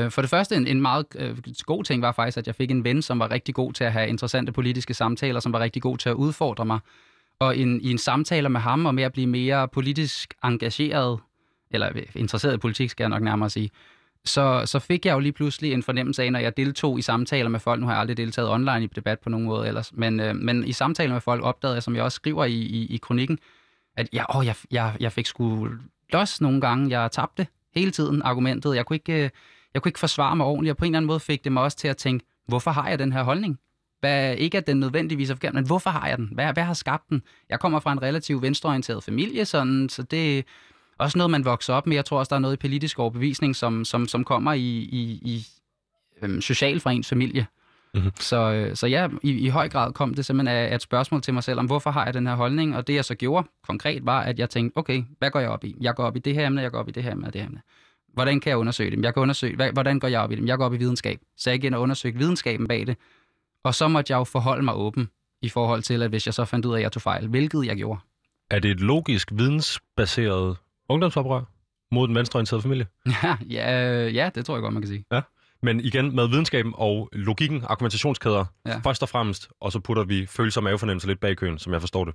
[0.04, 2.70] øh, for det første, en, en meget øh, god ting var faktisk, at jeg fik
[2.70, 5.82] en ven, som var rigtig god til at have interessante politiske samtaler, som var rigtig
[5.82, 6.78] god til at udfordre mig.
[7.40, 11.18] Og en, i en samtale med ham, og med at blive mere politisk engageret,
[11.70, 13.70] eller interesseret i politik, skal jeg nok nærmere sige,
[14.24, 17.48] så, så fik jeg jo lige pludselig en fornemmelse af, når jeg deltog i samtaler
[17.48, 20.20] med folk, nu har jeg aldrig deltaget online i debat på nogen måde ellers, men,
[20.20, 22.96] øh, men i samtaler med folk opdagede jeg, som jeg også skriver i, i, i
[22.96, 23.38] kronikken,
[23.96, 25.68] at jeg, åh, jeg, jeg, jeg fik sgu
[26.12, 29.30] los nogle gange, jeg tabte hele tiden argumentet, jeg kunne ikke, øh,
[29.74, 31.62] jeg kunne ikke forsvare mig ordentligt, og på en eller anden måde fik det mig
[31.62, 33.58] også til at tænke, hvorfor har jeg den her holdning?
[34.00, 36.30] Hvad, ikke at den nødvendigvis er forkert, men hvorfor har jeg den?
[36.32, 37.22] Hvad, hvad har skabt den?
[37.48, 40.44] Jeg kommer fra en relativt venstreorienteret familie, sådan, så det,
[40.98, 41.96] også noget, man vokser op med.
[41.96, 45.20] Jeg tror også, der er noget i politisk overbevisning, som, som, som kommer i, i,
[45.22, 45.46] i
[46.22, 47.46] øhm, social fra ens familie.
[47.94, 48.10] Mm-hmm.
[48.20, 51.34] Så, øh, så ja, i, i høj grad kom det simpelthen af et spørgsmål til
[51.34, 52.76] mig selv om, hvorfor har jeg den her holdning?
[52.76, 55.64] Og det jeg så gjorde konkret var, at jeg tænkte, okay, hvad går jeg op
[55.64, 55.76] i?
[55.80, 57.32] Jeg går op i det her emne, jeg går op i det her emne og
[57.32, 57.60] det her emne.
[58.14, 59.04] Hvordan kan jeg undersøge det?
[59.04, 60.46] Jeg kan undersøge, hvad, hvordan går jeg op i det?
[60.46, 61.20] Jeg går op i videnskab.
[61.36, 62.96] Så jeg igen og undersøgte videnskaben bag det.
[63.64, 65.08] Og så måtte jeg jo forholde mig åben
[65.42, 67.66] i forhold til, at hvis jeg så fandt ud af, at jeg tog fejl, hvilket
[67.66, 68.00] jeg gjorde.
[68.50, 70.56] Er det et logisk, vidensbaseret
[70.88, 71.40] ungdomsoprør
[71.92, 72.86] mod den venstreorienterede familie?
[73.06, 75.04] Ja, ja, ja, det tror jeg godt, man kan sige.
[75.12, 75.20] Ja.
[75.62, 78.78] Men igen med videnskaben og logikken, argumentationskæder, ja.
[78.78, 81.80] først og fremmest, og så putter vi følelser og mavefornemmelser lidt bag køen, som jeg
[81.80, 82.14] forstår det.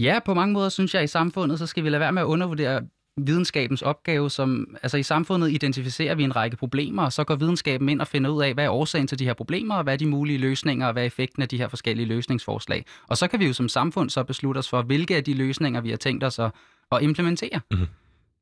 [0.00, 2.26] Ja, på mange måder synes jeg, i samfundet, så skal vi lade være med at
[2.26, 2.82] undervurdere
[3.16, 7.88] videnskabens opgave, som, altså i samfundet identificerer vi en række problemer, og så går videnskaben
[7.88, 9.98] ind og finder ud af, hvad er årsagen til de her problemer, og hvad er
[9.98, 12.84] de mulige løsninger, og hvad er effekten af de her forskellige løsningsforslag.
[13.06, 15.80] Og så kan vi jo som samfund så beslutte os for, hvilke af de løsninger,
[15.80, 16.50] vi har tænkt os at,
[16.96, 17.60] at implementere.
[17.70, 17.86] Mm-hmm.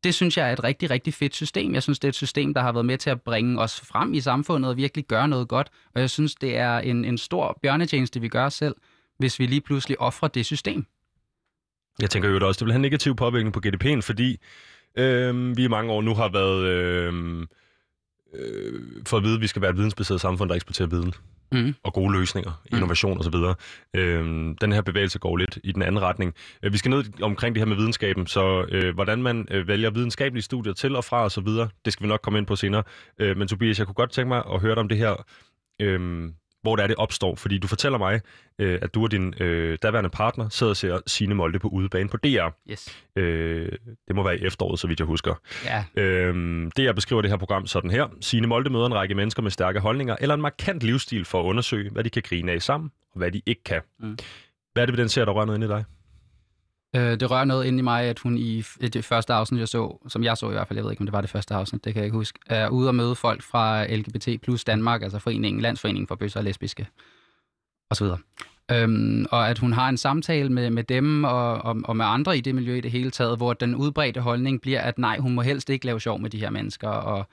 [0.05, 1.75] Det synes jeg er et rigtig, rigtig fedt system.
[1.75, 4.15] Jeg synes, det er et system, der har været med til at bringe os frem
[4.15, 5.69] i samfundet og virkelig gøre noget godt.
[5.95, 8.75] Og jeg synes, det er en, en stor bjørnetjeneste, vi gør os selv,
[9.19, 10.87] hvis vi lige pludselig offrer det system.
[12.01, 14.39] Jeg tænker jo også, det vil have en negativ påvirkning på GDP'en, fordi
[14.97, 17.47] øh, vi i mange år nu har været øh,
[18.35, 21.15] øh, for at vide, at vi skal være et vidensbaseret samfund, der eksporterer viden
[21.53, 21.75] mm.
[21.85, 22.77] og gode løsninger, mm.
[22.77, 23.35] innovation osv.
[23.97, 24.25] Øh,
[24.61, 26.35] den her bevægelse går lidt i den anden retning.
[26.63, 29.91] Øh, vi skal ned omkring det her med videnskaben, så øh, hvordan man øh, vælger
[29.91, 31.49] videnskabelige studier til og fra osv.,
[31.85, 32.83] det skal vi nok komme ind på senere.
[33.19, 35.25] Øh, men Tobias, jeg kunne godt tænke mig at høre dig om det her
[35.81, 36.31] øh,
[36.63, 37.35] hvor det er, det opstår.
[37.35, 38.21] Fordi du fortæller mig,
[38.59, 42.09] øh, at du og din øh, daværende partner sidder og ser Signe Molde på udebane
[42.09, 42.49] på DR.
[42.71, 43.05] Yes.
[43.17, 43.73] Øh,
[44.09, 45.35] det må være i efteråret, så vidt jeg husker.
[45.65, 45.85] Ja.
[46.03, 46.35] Øh,
[46.77, 48.09] DR beskriver det her program sådan her.
[48.21, 51.45] Signe Molde møder en række mennesker med stærke holdninger eller en markant livsstil for at
[51.45, 53.81] undersøge, hvad de kan grine af sammen, og hvad de ikke kan.
[54.01, 54.19] Mm.
[54.73, 55.85] Hvad er det ved den ser, der rører noget ind i dig?
[56.97, 59.99] Øh, det rører noget ind i mig, at hun i det første afsnit, jeg så,
[60.09, 61.85] som jeg så i hvert fald, jeg ved ikke, om det var det første afsnit,
[61.85, 65.19] det kan jeg ikke huske, er ude at møde folk fra LGBT plus Danmark, altså
[65.19, 66.87] foreningen, Landsforeningen for Bøsser og Lesbiske,
[67.91, 68.07] osv.
[68.71, 72.39] Øhm, og at hun har en samtale med, med dem og, og, og med andre
[72.39, 75.35] i det miljø i det hele taget, hvor den udbredte holdning bliver, at nej, hun
[75.35, 77.27] må helst ikke lave sjov med de her mennesker, og,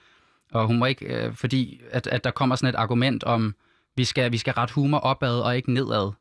[0.51, 3.55] og hun må ikke, øh, fordi at, at der kommer sådan et argument om,
[3.95, 6.11] vi skal, vi skal ret humor opad og ikke nedad.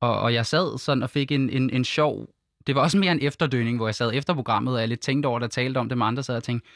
[0.00, 2.28] Og, og jeg sad sådan og fik en, en, en sjov
[2.66, 5.26] det var også mere en efterdøning, hvor jeg sad efter programmet, og jeg lidt tænkte
[5.26, 6.68] over det, og talte om det med andre, så jeg tænkte,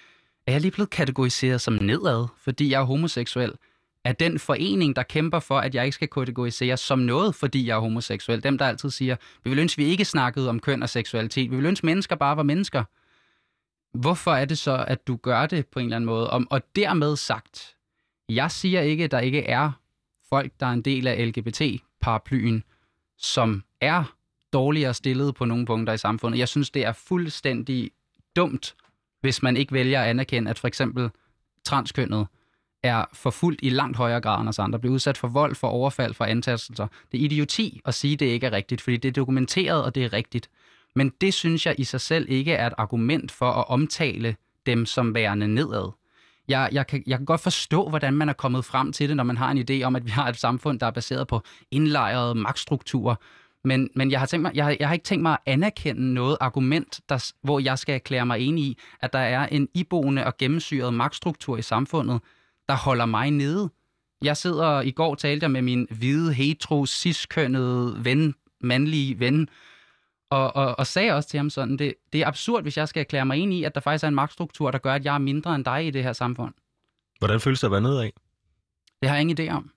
[0.47, 3.53] er jeg lige blevet kategoriseret som nedad, fordi jeg er homoseksuel?
[4.05, 7.77] Er den forening, der kæmper for, at jeg ikke skal kategoriseres som noget, fordi jeg
[7.77, 8.43] er homoseksuel?
[8.43, 11.51] Dem, der altid siger, vi vil ønske, vi ikke snakkede om køn og seksualitet.
[11.51, 12.85] Vi vil ønske, mennesker bare var mennesker.
[13.99, 16.31] Hvorfor er det så, at du gør det på en eller anden måde?
[16.31, 17.77] Og, og dermed sagt,
[18.29, 19.71] jeg siger ikke, at der ikke er
[20.29, 22.65] folk, der er en del af LGBT-paraplyen,
[23.19, 24.15] som er
[24.53, 26.39] dårligere stillet på nogle punkter i samfundet.
[26.39, 27.91] Jeg synes, det er fuldstændig
[28.37, 28.75] dumt,
[29.21, 31.11] hvis man ikke vælger at anerkende, at for eksempel
[31.65, 32.27] transkønnet
[32.83, 36.15] er forfulgt i langt højere grad end os andre, bliver udsat for vold, for overfald,
[36.15, 36.87] for antastelser.
[37.13, 39.95] Det er idioti at sige, at det ikke er rigtigt, fordi det er dokumenteret, og
[39.95, 40.51] det er rigtigt.
[40.95, 44.37] Men det synes jeg i sig selv ikke er et argument for at omtale
[44.67, 45.93] dem som værende nedad.
[46.49, 49.25] Jeg, jeg, kan, jeg kan godt forstå, hvordan man er kommet frem til det, når
[49.25, 52.35] man har en idé om, at vi har et samfund, der er baseret på indlejrede
[52.35, 53.15] magtstrukturer.
[53.65, 56.15] Men, men jeg, har tænkt mig, jeg, har, jeg har ikke tænkt mig at anerkende
[56.15, 60.27] noget argument, der, hvor jeg skal erklære mig enig i, at der er en iboende
[60.27, 62.21] og gennemsyret magtstruktur i samfundet,
[62.69, 63.71] der holder mig nede.
[64.23, 69.49] Jeg sidder, i går talte jeg med min hvide, hetero, ciskønnede ven, mandlige ven,
[70.31, 73.01] og, og, og sagde også til ham sådan, det, det er absurd, hvis jeg skal
[73.01, 75.19] erklære mig enig i, at der faktisk er en magtstruktur, der gør, at jeg er
[75.19, 76.55] mindre end dig i det her samfund.
[77.19, 78.11] Hvordan føles det at være nedad?
[79.01, 79.71] Det har jeg ingen idé om.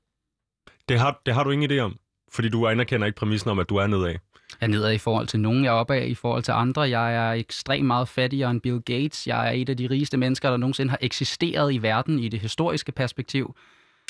[0.89, 1.97] Det har, det har du ingen idé om,
[2.33, 4.07] fordi du anerkender ikke præmissen om, at du er nedad.
[4.07, 4.19] Jeg
[4.61, 6.81] er nedad i forhold til nogen, jeg er opad i forhold til andre.
[6.81, 9.27] Jeg er ekstremt meget fattigere end Bill Gates.
[9.27, 12.39] Jeg er et af de rigeste mennesker, der nogensinde har eksisteret i verden i det
[12.39, 13.55] historiske perspektiv.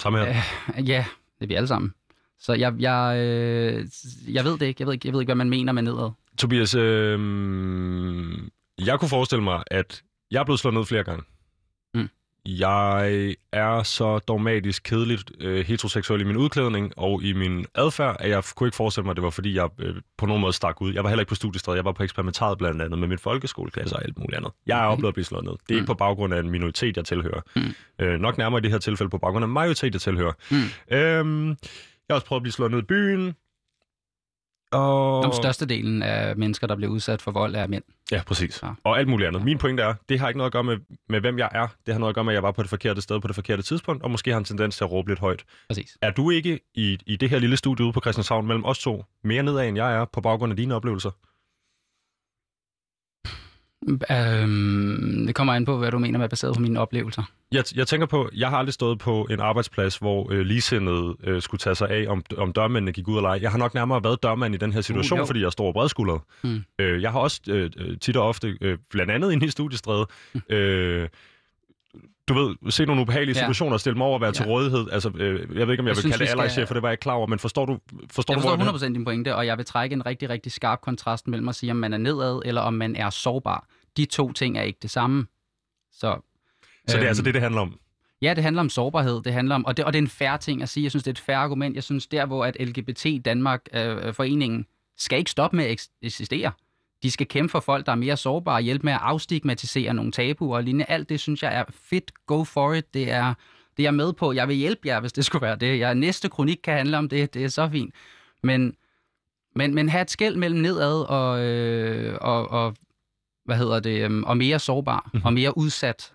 [0.01, 0.29] Samme her.
[0.77, 1.05] Øh, ja,
[1.39, 1.93] det er vi alle sammen.
[2.39, 3.85] Så jeg, jeg, øh,
[4.27, 4.81] jeg ved det ikke.
[4.81, 6.11] Jeg ved ikke, jeg ved ikke, hvad man mener med nedad.
[6.37, 7.19] Tobias, øh,
[8.85, 11.23] jeg kunne forestille mig, at jeg er blevet slået ned flere gange.
[12.45, 12.51] Mm.
[12.51, 18.29] Jeg er så dogmatisk kedeligt øh, heteroseksuel i min udklædning og i min adfærd, at
[18.29, 20.81] jeg kunne ikke forestille mig, at det var fordi, jeg øh, på nogen måde stak
[20.81, 20.93] ud.
[20.93, 23.95] Jeg var heller ikke på studiestred, jeg var på eksperimentariet blandt andet med min folkeskoleklasse
[23.95, 24.51] og alt muligt andet.
[24.65, 25.51] Jeg er oplevet at blive slået ned.
[25.51, 25.75] Det er mm.
[25.75, 27.41] ikke på baggrund af en minoritet, jeg tilhører.
[27.55, 28.05] Mm.
[28.05, 30.33] Øh, nok nærmere i det her tilfælde på baggrund af en majoritet, jeg tilhører.
[30.51, 30.57] Mm.
[30.97, 31.55] Øhm, jeg
[32.09, 33.35] har også prøvet at blive slået ned i byen.
[34.73, 35.23] Og...
[35.23, 37.83] Den største delen af mennesker, der bliver udsat for vold, er mænd.
[38.11, 38.59] Ja, præcis.
[38.63, 38.67] Ja.
[38.67, 38.73] Ja.
[38.83, 39.43] Og alt muligt andet.
[39.43, 40.77] Min pointe er, det har ikke noget at gøre med,
[41.09, 41.67] med, hvem jeg er.
[41.85, 43.35] Det har noget at gøre med, at jeg var på det forkerte sted på det
[43.35, 45.43] forkerte tidspunkt, og måske har en tendens til at råbe lidt højt.
[45.69, 45.97] Præcis.
[46.01, 49.03] Er du ikke i, i det her lille studie ude på Christianshavn mellem os to
[49.23, 51.11] mere nedad, end jeg er, på baggrund af dine oplevelser?
[54.11, 57.23] Øhm, det kommer an på, hvad du mener med baseret på mine oplevelser.
[57.51, 61.41] Jeg, jeg tænker på, jeg har aldrig stået på en arbejdsplads, hvor øh, ligesindede øh,
[61.41, 63.39] skulle tage sig af, om, om dørmændene gik ud og lege.
[63.41, 65.23] Jeg har nok nærmere været dørmand i den her situation, Uh, jo.
[65.23, 66.21] uh, fordi jeg står bredskuldret.
[66.43, 66.63] Mm.
[66.79, 70.05] Øh, jeg har også øh, øh, tit og ofte, øh, blandt andet inde i studiestræde,
[70.49, 71.09] øh,
[72.27, 73.41] du ved, se nogle ubehagelige Ja.
[73.41, 74.31] situationer og stille mig over og være Ja.
[74.33, 74.87] til rådighed.
[74.91, 76.73] Altså, øh, jeg ved ikke, om jeg, Jeg vil synes, kalde det vi skal- for
[76.73, 77.77] det var jeg ikke klar over, men forstår du,
[78.11, 80.51] forstår Jeg du, forstår det- 100% din pointe, og jeg vil trække en rigtig, rigtig
[80.51, 83.67] skarp kontrast mellem at sige, om man er nedad, eller om man er sårbar.
[83.97, 85.27] De to ting er ikke det samme.
[85.91, 86.17] Så, Så
[86.87, 87.79] det er øhm, altså det, det handler om.
[88.21, 89.21] Ja, det handler om sårbarhed.
[89.23, 90.83] Det handler om, og, det, og det er en færre ting at sige.
[90.83, 91.75] Jeg synes, det er et færre argument.
[91.75, 94.65] Jeg synes, der hvor at LGBT Danmark, øh, foreningen,
[94.97, 96.51] skal ikke stoppe med at eks- eksistere.
[97.03, 100.57] De skal kæmpe for folk, der er mere sårbare, hjælpe med at afstigmatisere nogle tabuer
[100.57, 100.85] og lignende.
[100.89, 102.11] Alt det synes jeg er fedt.
[102.27, 102.93] Go for it.
[102.93, 103.33] Det er,
[103.77, 104.33] det er jeg med på.
[104.33, 105.79] Jeg vil hjælpe jer, hvis det skulle være det.
[105.79, 107.33] Jeg, næste kronik kan handle om det.
[107.33, 107.93] Det er så fint.
[108.43, 108.75] Men,
[109.55, 112.75] men, men have et skæld mellem nedad og, øh, og, og
[113.45, 115.25] hvad hedder det, øhm, og mere sårbar Mhm.
[115.25, 116.13] og mere udsat.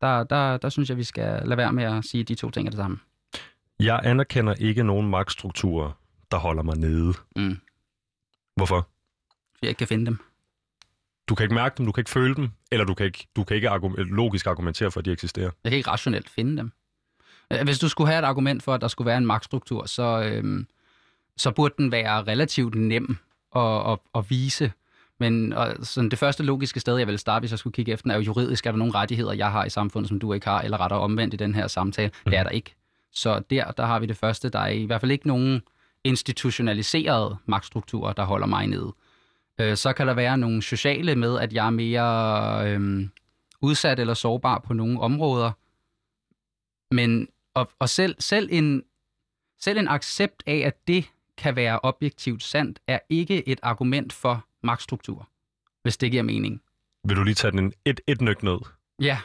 [0.00, 2.50] Der, der, der synes jeg, vi skal lade være med at sige, at de to
[2.50, 2.98] ting er det samme.
[3.80, 5.92] Jeg anerkender ikke nogen magtstrukturer,
[6.30, 7.14] der holder mig nede.
[7.36, 7.58] Mm.
[8.56, 8.88] Hvorfor?
[9.62, 10.18] Jeg ikke kan finde dem.
[11.28, 13.44] Du kan ikke mærke dem, du kan ikke føle dem, eller du kan ikke, du
[13.44, 15.50] kan ikke argum- logisk argumentere for, at de eksisterer.
[15.64, 16.72] Jeg kan ikke rationelt finde dem.
[17.52, 20.22] Øh, Hvis du skulle have et argument for, at der skulle være en magtstruktur, så,
[20.22, 20.66] øhm,
[21.36, 23.16] så burde den være relativt nem
[23.56, 24.72] at, at, at vise.
[25.18, 28.02] Men og, sådan det første logiske sted, jeg vil starte, hvis jeg skulle kigge efter,
[28.02, 30.46] den, er jo juridisk, er der nogle rettigheder, jeg har i samfundet, som du ikke
[30.46, 32.10] har, eller rettere omvendt i den her samtale.
[32.24, 32.30] Mm.
[32.30, 32.74] Det er der ikke.
[33.12, 34.48] Så der, der har vi det første.
[34.48, 35.62] Der er i hvert fald ikke nogen
[36.04, 38.94] institutionaliserede magtstrukturer, der holder mig nede.
[39.60, 43.08] Øh, så kan der være nogle sociale med, at jeg er mere øh,
[43.60, 45.52] udsat eller sårbar på nogle områder.
[46.94, 48.82] Men og, og selv, selv, en,
[49.60, 54.44] selv en accept af, at det kan være objektivt sandt, er ikke et argument for
[54.66, 55.28] magtstruktur,
[55.82, 56.62] hvis det giver mening.
[57.04, 58.58] Vil du lige tage den et, et nyk ned?
[59.00, 59.18] Ja,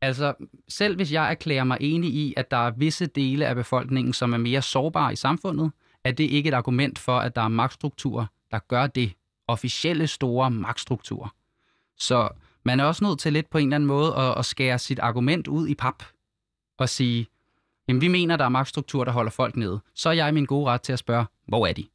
[0.00, 0.34] altså
[0.68, 4.32] selv hvis jeg erklærer mig enig i, at der er visse dele af befolkningen, som
[4.32, 5.72] er mere sårbare i samfundet,
[6.04, 9.12] er det ikke et argument for, at der er magtstrukturer, der gør det.
[9.50, 11.34] Officielle store magtstrukturer.
[11.96, 12.28] Så
[12.64, 14.98] man er også nødt til lidt på en eller anden måde at, at skære sit
[14.98, 16.02] argument ud i pap
[16.78, 17.26] og sige,
[17.88, 19.80] jamen vi mener, der er magtstrukturer, der holder folk nede.
[19.94, 21.86] Så er jeg i min gode ret til at spørge, hvor er de?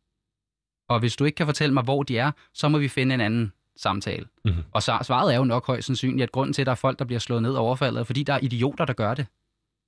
[0.89, 3.21] Og hvis du ikke kan fortælle mig, hvor de er, så må vi finde en
[3.21, 4.25] anden samtale.
[4.45, 4.55] Mhm.
[4.71, 6.99] Og så, svaret er jo nok højst sandsynligt, at grunden til, at der er folk,
[6.99, 9.25] der bliver slået ned og overfaldet, er fordi der er idioter, der gør det.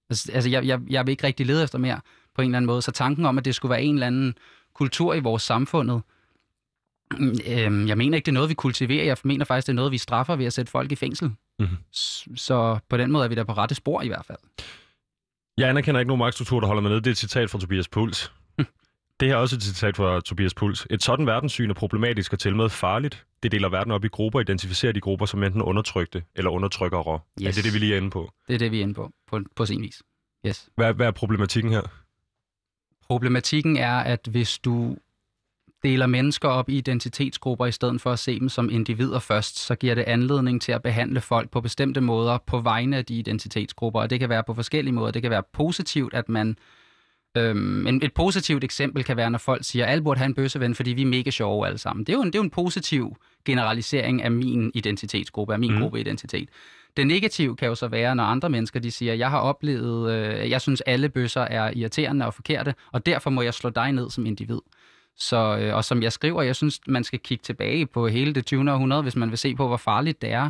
[0.09, 1.99] Altså, altså jeg, jeg, jeg vil ikke rigtig lede efter mere
[2.35, 2.81] på en eller anden måde.
[2.81, 4.35] Så tanken om, at det skulle være en eller anden
[4.73, 6.01] kultur i vores samfundet,
[7.47, 9.05] øhm, jeg mener ikke, det er noget, vi kultiverer.
[9.05, 11.31] Jeg mener faktisk, det er noget, vi straffer ved at sætte folk i fængsel.
[11.59, 11.67] Mhm.
[11.95, 14.37] S- Så på den måde er vi der på rette spor i hvert fald.
[15.57, 17.01] Jeg anerkender ikke nogen magtstruktur, der holder mig nede.
[17.01, 18.31] Det er et citat fra Tobias Puls.
[19.19, 20.87] Det her er også et citat fra Tobias Puls.
[20.89, 23.25] Et sådan verdenssyn er problematisk og til med farligt.
[23.43, 27.19] Det deler verden op i grupper og identificerer de grupper som enten undertrykte eller undertrykkere.
[27.41, 27.47] Yes.
[27.47, 28.31] Er det det, vi lige er inde på?
[28.47, 30.01] Det er det, vi er inde på, på, på sin vis.
[30.47, 30.69] Yes.
[30.75, 31.81] Hvad, hvad er problematikken her?
[33.07, 34.97] Problematikken er, at hvis du
[35.83, 39.75] deler mennesker op i identitetsgrupper i stedet for at se dem som individer først, så
[39.75, 44.01] giver det anledning til at behandle folk på bestemte måder på vegne af de identitetsgrupper.
[44.01, 45.11] Og det kan være på forskellige måder.
[45.11, 46.57] Det kan være positivt, at man
[47.37, 50.33] Øhm, en, et positivt eksempel kan være, når folk siger, at alle burde have en
[50.33, 52.05] bøsseven, fordi vi er mega sjove alle sammen.
[52.05, 55.71] Det er jo en, det er jo en positiv generalisering af min identitetsgruppe, af min
[55.71, 55.81] mm.
[55.81, 56.49] gruppeidentitet.
[56.97, 60.49] Det negative kan jo så være, når andre mennesker de siger, jeg har oplevet, øh,
[60.49, 64.09] jeg synes alle bøsser er irriterende og forkerte, og derfor må jeg slå dig ned
[64.09, 64.59] som individ.
[65.17, 68.45] Så, øh, og som jeg skriver, jeg synes, man skal kigge tilbage på hele det
[68.45, 68.71] 20.
[68.71, 70.49] århundrede, hvis man vil se på, hvor farligt det er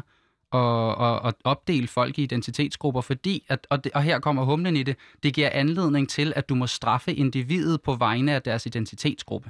[0.56, 4.76] at, at, at opdele folk i identitetsgrupper, fordi, at, og, det, og her kommer humlen
[4.76, 8.66] i det, det giver anledning til, at du må straffe individet på vegne af deres
[8.66, 9.50] identitetsgruppe.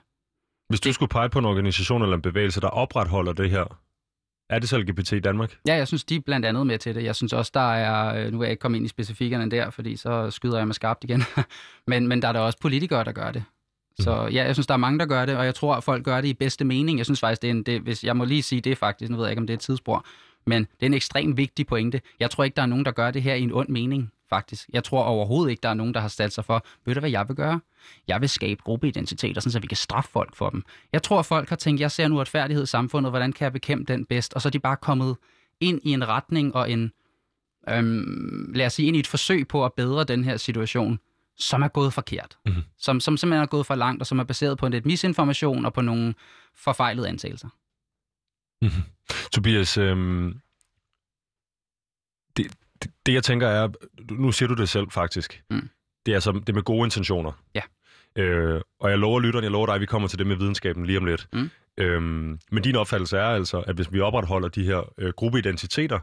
[0.70, 3.80] Hvis du skulle pege på en organisation eller en bevægelse, der opretholder det her,
[4.50, 5.58] er det så LGBT i Danmark?
[5.68, 7.04] Ja, jeg synes, de er blandt andet med til det.
[7.04, 9.70] Jeg synes også, der er, øh, nu vil jeg ikke komme ind i specifikkerne der,
[9.70, 11.24] fordi så skyder jeg mig skarpt igen,
[11.88, 13.44] men, men der er der også politikere, der gør det.
[14.00, 14.34] Så mhm.
[14.34, 16.22] ja, jeg synes, der er mange, der gør det, og jeg tror, at folk gør
[16.22, 16.98] det i bedste mening.
[16.98, 19.18] Jeg synes faktisk, det er en, det, hvis jeg må lige sige det faktisk, nu
[19.18, 20.06] ved jeg ikke, om det er et tidsspor,
[20.46, 22.02] men det er en ekstremt vigtig pointe.
[22.20, 24.70] Jeg tror ikke, der er nogen, der gør det her i en ond mening, faktisk.
[24.74, 27.10] Jeg tror overhovedet ikke, der er nogen, der har sat sig for, ved du, hvad
[27.10, 27.60] jeg vil gøre?
[28.08, 30.64] Jeg vil skabe gruppeidentiteter, så vi kan straffe folk for dem.
[30.94, 33.94] Jeg tror, folk har tænkt, jeg ser nu retfærdighed i samfundet, hvordan kan jeg bekæmpe
[33.94, 34.34] den bedst?
[34.34, 35.18] Og så er de bare kommet
[35.60, 36.92] ind i en retning og en,
[37.70, 41.00] øhm, lad os sige, ind i et forsøg på at bedre den her situation,
[41.38, 42.38] som er gået forkert.
[42.46, 42.64] Mm-hmm.
[42.78, 45.74] Som, som simpelthen er gået for langt, og som er baseret på lidt misinformation og
[45.74, 46.14] på nogle
[46.56, 47.50] forfejlede antagelser.
[48.62, 48.84] Mm-hmm.
[49.32, 50.40] Tobias, øhm,
[52.38, 52.52] det,
[52.84, 53.70] det, det jeg tænker er,
[54.12, 55.70] nu siger du det selv faktisk, mm.
[56.06, 57.32] det er altså det med gode intentioner.
[57.56, 57.62] Ja.
[58.16, 60.86] Øh, og jeg lover lytteren, jeg lover dig, at vi kommer til det med videnskaben
[60.86, 61.28] lige om lidt.
[61.34, 61.50] Mm.
[61.78, 66.00] Øhm, men din opfattelse er altså, at hvis vi opretholder de her øh, gruppeidentiteter,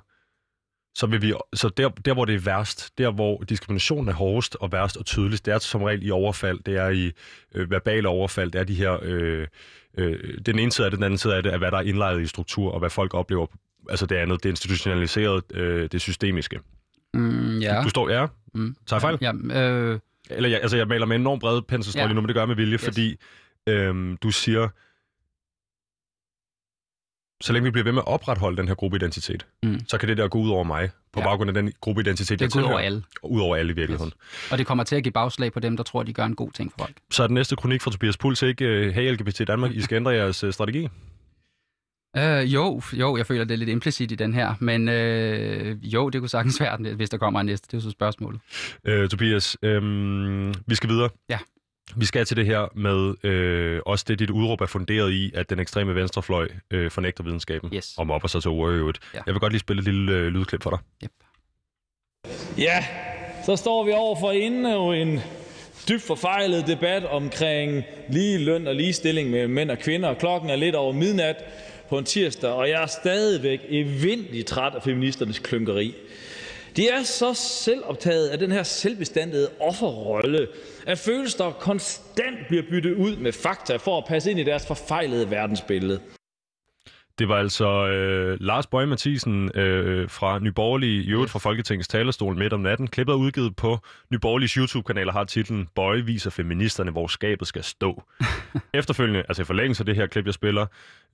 [0.94, 4.56] så vil vi, så der, der, hvor det er værst, der hvor diskrimination er hårdest
[4.60, 7.12] og værst og tydeligst, det er som regel i overfald, det er i
[7.54, 9.46] øh, verbale overfald, det er de her, øh,
[9.98, 11.82] øh, den ene side af det, den anden side af det, er hvad der er
[11.82, 13.46] indlejret i struktur, og hvad folk oplever,
[13.90, 16.60] altså det andet, det institutionaliserede, øh, det systemiske.
[17.14, 17.78] Mm, ja.
[17.78, 18.76] Du, du står, ja, mm.
[18.86, 19.18] tager fejl?
[19.20, 19.98] Ja, øh...
[20.30, 22.12] Eller jeg, altså jeg maler med enormt brede penselstrøg ja.
[22.12, 22.84] nu, men det gør jeg med vilje, yes.
[22.84, 23.16] fordi
[23.66, 24.68] øh, du siger,
[27.42, 29.80] så længe vi bliver ved med at opretholde den her gruppeidentitet, mm.
[29.88, 31.26] så kan det der gå ud over mig, på ja.
[31.26, 33.02] baggrund af den gruppeidentitet, det går ud over alle.
[33.22, 34.12] Ud over alle i virkeligheden.
[34.16, 34.52] Yes.
[34.52, 36.50] Og det kommer til at give bagslag på dem, der tror, de gør en god
[36.50, 36.96] ting for folk.
[37.10, 39.96] Så er den næste kronik fra Tobias Puls ikke, uh, hey LGBT Danmark, I skal
[39.96, 40.88] ændre jeres uh, strategi?
[42.18, 46.08] Uh, jo, jo, jeg føler, det er lidt implicit i den her, men uh, jo,
[46.08, 47.68] det kunne sagtens være, hvis der kommer en næste.
[47.70, 48.40] Det er så spørgsmålet.
[48.88, 51.08] Uh, Tobias, um, vi skal videre.
[51.28, 51.38] Ja.
[51.96, 55.50] Vi skal til det her med øh, også det, dit udråb er funderet i, at
[55.50, 57.94] den ekstreme venstrefløj øh, fornægter videnskaben yes.
[57.98, 58.72] og mobber sig til ord
[59.14, 59.20] Ja.
[59.26, 60.78] Jeg vil godt lige spille et lille øh, lydklip for dig.
[61.04, 61.10] Yep.
[62.58, 62.84] Ja,
[63.46, 65.20] så står vi over for endnu en
[65.88, 70.14] dybt forfejlet debat omkring lige løn og ligestilling med mænd og kvinder.
[70.14, 71.36] Klokken er lidt over midnat
[71.88, 75.94] på en tirsdag, og jeg er stadigvæk evindeligt træt af feministernes klynkeri.
[76.76, 80.48] De er så selvoptaget af den her selvbestandede offerrolle,
[80.86, 85.30] at følelser konstant bliver byttet ud med fakta for at passe ind i deres forfejlede
[85.30, 86.00] verdensbillede.
[87.18, 92.36] Det var altså øh, Lars Bøje Mathisen øh, fra Nyborgerlige, i øvrigt fra Folketingets talerstol
[92.38, 92.86] midt om natten.
[92.88, 93.78] Klippet er udgivet på
[94.10, 98.02] Nyborgerliges YouTube-kanal og har titlen Bøje viser feministerne, hvor skabet skal stå.
[98.74, 100.66] Efterfølgende, altså i forlængelse af det her klip, jeg spiller,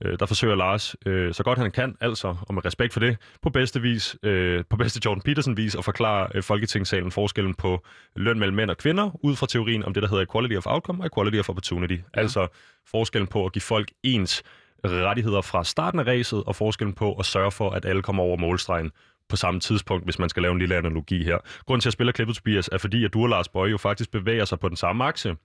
[0.05, 3.17] øh, der forsøger Lars, øh, så godt han kan, altså, og med respekt for det,
[3.41, 7.85] på bedste vis, øh, på bedste Jordan Peterson-vis, at forklare øh, Folketingssalen forskellen på
[8.15, 11.03] løn mellem mænd og kvinder, ud fra teorien om det, der hedder equality of outcome
[11.03, 11.93] og equality of opportunity.
[11.93, 12.21] Ja.
[12.21, 12.47] Altså
[12.91, 14.43] forskellen på at give folk ens
[14.85, 18.37] rettigheder fra starten af racet, og forskellen på at sørge for, at alle kommer over
[18.37, 18.91] målstregen
[19.29, 21.37] på samme tidspunkt, hvis man skal lave en lille analogi her.
[21.65, 23.77] Grunden til, at jeg spiller klippet, Tobias, er fordi, at du og Lars Bøje jo
[23.77, 25.35] faktisk bevæger sig på den samme akse.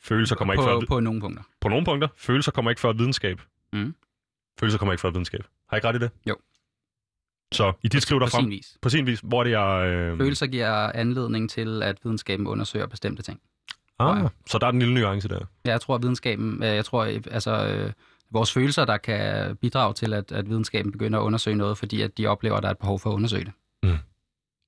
[0.00, 0.86] Følelser kommer på, ikke før...
[0.96, 1.42] På nogle punkter.
[1.60, 2.08] På nogle punkter.
[2.16, 3.40] Følelser kommer ikke før videnskab.
[3.72, 3.94] Mm.
[4.60, 5.40] Følelser kommer ikke før videnskab.
[5.40, 6.10] Har jeg ikke ret i det?
[6.28, 6.36] Jo.
[7.52, 8.44] Så i dit skriv der frem...
[8.44, 8.76] På sin vis.
[8.82, 9.20] På sin vis.
[9.22, 9.86] Hvor det, jeg...
[9.86, 10.18] Øh...
[10.18, 13.40] Følelser giver anledning til, at videnskaben undersøger bestemte ting.
[13.98, 15.38] Ah, så der er den lille nuance der.
[15.64, 16.62] Ja, jeg tror, at videnskaben...
[16.62, 17.66] Jeg tror, altså...
[17.66, 17.92] Øh,
[18.32, 22.18] vores følelser, der kan bidrage til, at, at videnskaben begynder at undersøge noget, fordi at
[22.18, 23.52] de oplever, at der er et behov for at undersøge det.
[23.82, 23.98] Mm.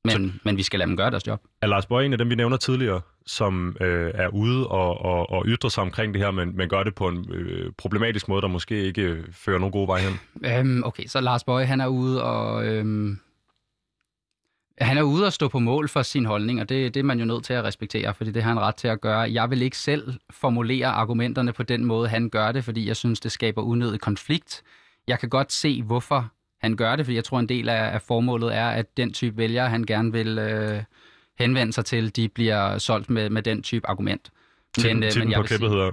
[0.04, 1.42] Men, så, men vi skal lade dem gøre deres job.
[1.62, 5.30] Er Lars Bøge en af dem, vi nævner tidligere, som øh, er ude og, og,
[5.30, 8.42] og ytrer sig omkring det her, men, men gør det på en øh, problematisk måde,
[8.42, 10.20] der måske ikke fører nogen gode vej hen?
[10.44, 12.66] Øhm, okay, så Lars Bøge, han er ude og...
[12.66, 13.18] Øhm,
[14.78, 17.18] Han er ude og stå på mål for sin holdning, og det, det er man
[17.18, 19.32] jo nødt til at respektere, fordi det har han ret til at gøre.
[19.32, 23.20] Jeg vil ikke selv formulere argumenterne på den måde, han gør det, fordi jeg synes,
[23.20, 24.62] det skaber unødig konflikt.
[25.08, 28.02] Jeg kan godt se, hvorfor han gør det, fordi jeg tror, en del af, af
[28.02, 30.82] formålet er, at den type vælgere, han gerne vil øh,
[31.38, 34.30] henvende sig til, de bliver solgt med, med den type argument.
[34.76, 35.70] Men, øh, men jeg på klippet sige...
[35.70, 35.90] hedder,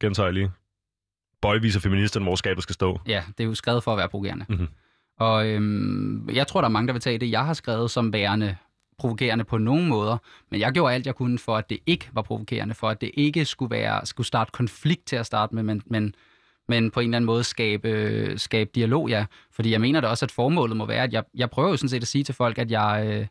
[0.00, 0.50] gentager jeg lige,
[1.40, 3.00] Bøj viser feministerne, hvor skabet skal stå.
[3.06, 4.44] Ja, det er jo skrevet for at være provokerende.
[4.48, 4.68] Mm-hmm.
[5.18, 8.12] Og øhm, jeg tror, der er mange, der vil tage det, jeg har skrevet som
[8.12, 8.56] værende
[8.98, 10.18] provokerende på nogen måder,
[10.50, 13.10] men jeg gjorde alt, jeg kunne for, at det ikke var provokerende, for at det
[13.14, 16.14] ikke skulle, være, skulle starte konflikt til at starte med, men, men,
[16.68, 19.26] men på en eller anden måde skabe, skabe dialog, ja.
[19.50, 21.88] Fordi jeg mener da også, at formålet må være, at jeg, jeg prøver jo sådan
[21.88, 23.26] set at sige til folk, at jeg, øh,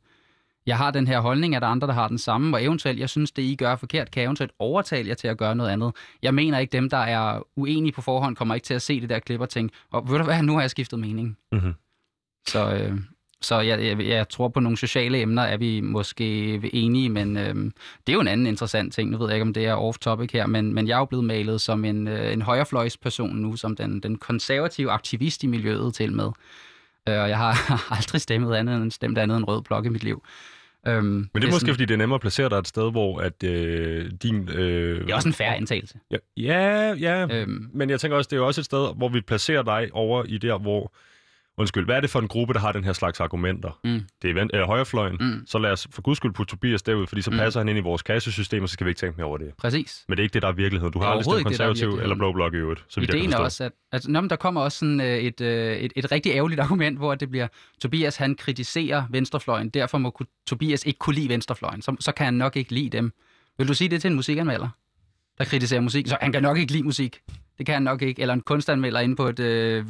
[0.65, 2.99] jeg har den her holdning, at der er andre, der har den samme, og eventuelt,
[2.99, 5.69] jeg synes, det I gør forkert, kan jeg eventuelt overtale jer til at gøre noget
[5.69, 5.95] andet.
[6.21, 9.09] Jeg mener ikke, dem, der er uenige på forhånd, kommer ikke til at se det
[9.09, 11.37] der klip og tænke, og ved du hvad, nu har jeg skiftet mening.
[11.51, 11.73] Mm-hmm.
[12.47, 12.97] Så, øh,
[13.41, 17.55] så jeg, jeg, jeg tror på nogle sociale emner er vi måske enige, men øh,
[17.55, 19.09] det er jo en anden interessant ting.
[19.09, 21.25] Nu ved jeg ikke, om det er off-topic her, men, men jeg er jo blevet
[21.25, 26.13] malet som en, øh, en højrefløjsperson nu, som den, den konservative aktivist i miljøet til
[26.13, 26.29] med.
[27.09, 27.53] Øh, og jeg har
[27.97, 30.23] aldrig stemmet andet end, stemt andet end rød blok i mit liv.
[30.87, 32.67] Øhm, Men det er, det måske, sådan, fordi det er nemmere at placere dig et
[32.67, 34.49] sted, hvor at øh, din...
[34.49, 35.99] Øh, det er også en færre antagelse.
[36.11, 37.27] Ja, ja, ja.
[37.31, 40.23] Øhm, men jeg tænker også, det er også et sted, hvor vi placerer dig over
[40.23, 40.93] i der, hvor
[41.57, 43.79] Undskyld, hvad er det for en gruppe, der har den her slags argumenter?
[43.83, 44.01] Mm.
[44.21, 45.17] Det er øh, højrefløjen.
[45.19, 45.43] Mm.
[45.45, 47.37] Så lad os for guds skyld putte Tobias derud, fordi så mm.
[47.37, 49.53] passer han ind i vores kassesystem, og så skal vi ikke tænke mere over det.
[49.57, 50.05] Præcis.
[50.07, 50.93] Men det er ikke det, der er virkeligheden.
[50.93, 52.85] Du har aldrig stemt konservativ det, eller blå blok i øvrigt.
[52.87, 55.93] Så Ideen er også, at altså, når der kommer også sådan, øh, et, øh, et,
[55.95, 57.47] et rigtig ærgerligt argument, hvor det bliver,
[57.81, 61.81] Tobias han kritiserer venstrefløjen, derfor må Tobias ikke kunne lide venstrefløjen.
[61.81, 63.11] Så, så kan han nok ikke lide dem.
[63.57, 64.69] Vil du sige det til en musikanmelder,
[65.37, 66.07] der kritiserer musik?
[66.07, 67.19] Så han kan nok ikke lide musik.
[67.57, 68.21] Det kan han nok ikke.
[68.21, 69.85] Eller en kunstanmelder inde på, et, øh,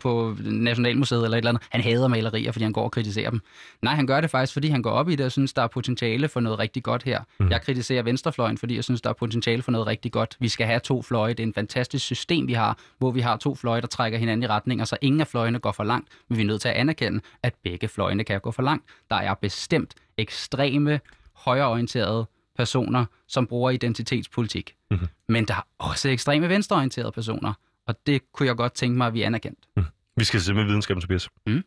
[0.00, 1.62] på Nationalmuseet eller et eller andet.
[1.70, 3.40] Han hader malerier, fordi han går og kritiserer dem.
[3.82, 5.66] Nej, han gør det faktisk, fordi han går op i det og synes, der er
[5.66, 7.20] potentiale for noget rigtig godt her.
[7.40, 7.50] Mm.
[7.50, 10.36] Jeg kritiserer venstrefløjen, fordi jeg synes, der er potentiale for noget rigtig godt.
[10.40, 11.32] Vi skal have to fløje.
[11.32, 14.42] Det er en fantastisk system, vi har, hvor vi har to fløje, der trækker hinanden
[14.42, 16.08] i retning, og så ingen af fløjene går for langt.
[16.28, 18.84] Men vi er nødt til at anerkende, at begge fløjene kan gå for langt.
[19.10, 21.00] Der er bestemt ekstreme,
[21.34, 22.26] højreorienterede
[22.60, 24.74] personer, som bruger identitetspolitik.
[24.90, 25.08] Mm-hmm.
[25.28, 27.52] Men der er også ekstreme venstreorienterede personer,
[27.86, 29.58] og det kunne jeg godt tænke mig, at vi anerkendt.
[29.76, 29.84] Mm.
[30.16, 31.28] Vi skal se med videnskaben, Tobias.
[31.46, 31.64] Mm.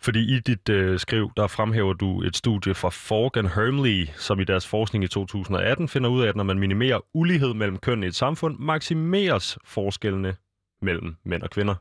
[0.00, 4.44] Fordi i dit øh, skriv, der fremhæver du et studie fra Forgan Hermley, som i
[4.44, 8.06] deres forskning i 2018 finder ud af, at når man minimerer ulighed mellem køn i
[8.06, 10.36] et samfund, maksimeres forskellene
[10.82, 11.74] mellem mænd og kvinder.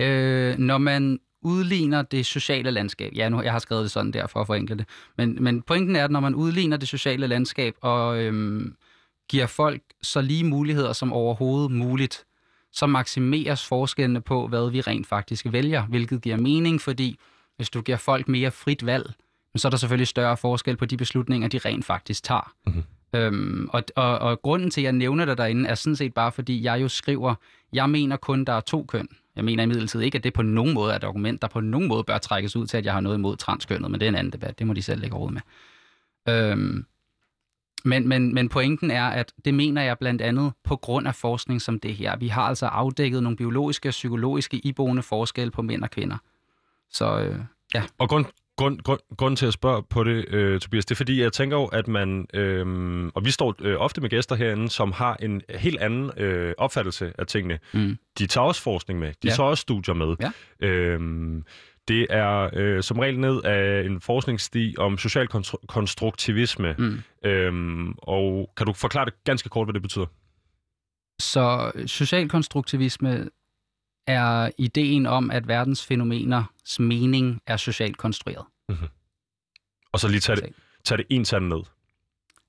[0.00, 3.12] Øh, når man udligner det sociale landskab.
[3.16, 4.86] Ja, nu jeg har skrevet det sådan der for at forenkle det.
[5.16, 8.76] Men, men pointen er, at når man udligner det sociale landskab og øhm,
[9.28, 12.24] giver folk så lige muligheder som overhovedet muligt,
[12.72, 17.18] så maksimeres forskellene på, hvad vi rent faktisk vælger, hvilket giver mening, fordi
[17.56, 19.12] hvis du giver folk mere frit valg,
[19.56, 22.52] så er der selvfølgelig større forskel på de beslutninger, de rent faktisk tager.
[22.66, 22.82] Mm-hmm.
[23.12, 26.32] Øhm, og, og, og grunden til, at jeg nævner det derinde, er sådan set bare,
[26.32, 27.34] fordi jeg jo skriver,
[27.72, 29.08] jeg mener kun, der er to køn.
[29.36, 31.88] Jeg mener imidlertid ikke, at det på nogen måde er et argument, der på nogen
[31.88, 34.14] måde bør trækkes ud til, at jeg har noget imod transkønnet, men det er en
[34.14, 34.58] anden debat.
[34.58, 35.40] Det må de selv lægge råd med.
[36.28, 36.84] Øhm,
[37.84, 41.62] men, men, men pointen er, at det mener jeg blandt andet på grund af forskning
[41.62, 42.16] som det her.
[42.16, 46.16] Vi har altså afdækket nogle biologiske og psykologiske iboende forskelle på mænd og kvinder.
[46.90, 47.38] Så øh,
[47.74, 47.82] ja.
[47.98, 48.24] Og grund,
[48.58, 51.56] grund, grund, grund til at spørge på det, øh, Tobias, det er fordi, jeg tænker
[51.56, 55.42] jo, at man, øh, og vi står øh, ofte med gæster herinde, som har en
[55.50, 57.58] helt anden øh, opfattelse af tingene.
[57.72, 57.98] Mm.
[58.18, 59.30] De tager også forskning med, de ja.
[59.30, 60.16] tager også studier med.
[60.20, 60.66] Ja.
[60.66, 61.00] Øh,
[61.88, 65.28] det er øh, som regel ned af en forskningssti om social
[65.68, 66.74] konstruktivisme.
[66.78, 67.02] Mm.
[67.24, 70.06] Øhm, og kan du forklare det ganske kort, hvad det betyder?
[71.20, 73.28] Så social konstruktivisme
[74.08, 78.46] er ideen om, at verdens fænomeners mening er socialt konstrueret.
[78.68, 78.88] Mm-hmm.
[79.92, 80.52] Og så lige tage det,
[80.84, 81.60] tage det en sand ned.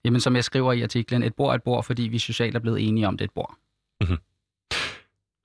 [0.06, 2.60] Jamen, som jeg skriver i artiklen, et bord er et bord, fordi vi socialt er
[2.60, 3.58] blevet enige om, det er et bord.
[4.02, 4.18] Mm-hmm.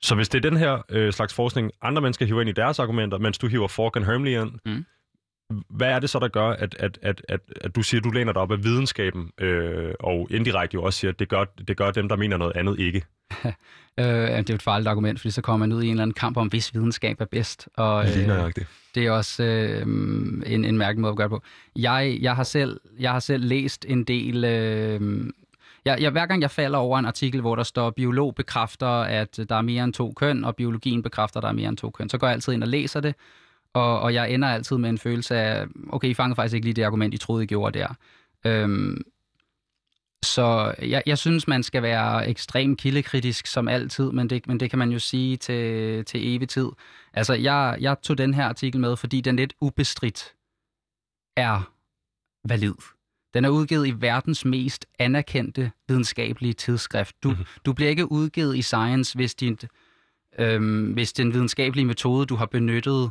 [0.03, 2.79] Så hvis det er den her øh, slags forskning, andre mennesker hiver ind i deres
[2.79, 4.87] argumenter, mens du hiver Fork and Hermley ind, mm.
[5.51, 8.11] Hvad er det så, der gør, at, at, at, at, at du siger, at du
[8.11, 11.77] læner dig op af videnskaben, øh, og indirekte jo også siger, at det gør, det
[11.77, 13.03] gør dem, der mener noget andet, ikke?
[13.99, 16.03] øh, det er jo et farligt argument, fordi så kommer man ud i en eller
[16.03, 17.69] anden kamp om, hvis videnskab er bedst.
[17.77, 18.15] Og, øh,
[18.57, 18.67] det.
[18.95, 19.83] det er også øh,
[20.47, 21.43] en, en mærkelig måde at gøre det på.
[21.77, 24.45] Jeg, jeg, har selv, jeg har selv læst en del...
[24.45, 25.31] Øh,
[25.85, 29.41] jeg, jeg, hver gang jeg falder over en artikel, hvor der står, biolog bekræfter, at
[29.49, 31.91] der er mere end to køn, og biologien bekræfter, at der er mere end to
[31.91, 33.15] køn, så går jeg altid ind og læser det,
[33.75, 36.75] og, og jeg ender altid med en følelse af, okay, I fangede faktisk ikke lige
[36.75, 37.95] det argument, I troede, I gjorde der.
[38.47, 39.03] Øhm,
[40.22, 44.70] så jeg, jeg synes, man skal være ekstremt kildekritisk som altid, men det, men det
[44.70, 46.68] kan man jo sige til, til evig tid.
[47.12, 50.33] Altså, jeg, jeg tog den her artikel med, fordi den lidt ubestridt
[51.37, 51.70] er
[52.49, 52.75] valid.
[53.35, 57.16] Den er udgivet i verdens mest anerkendte videnskabelige tidsskrift.
[57.22, 57.45] Du, mm-hmm.
[57.66, 59.59] du bliver ikke udgivet i Science, hvis, din,
[60.39, 63.11] øhm, hvis den videnskabelige metode, du har benyttet,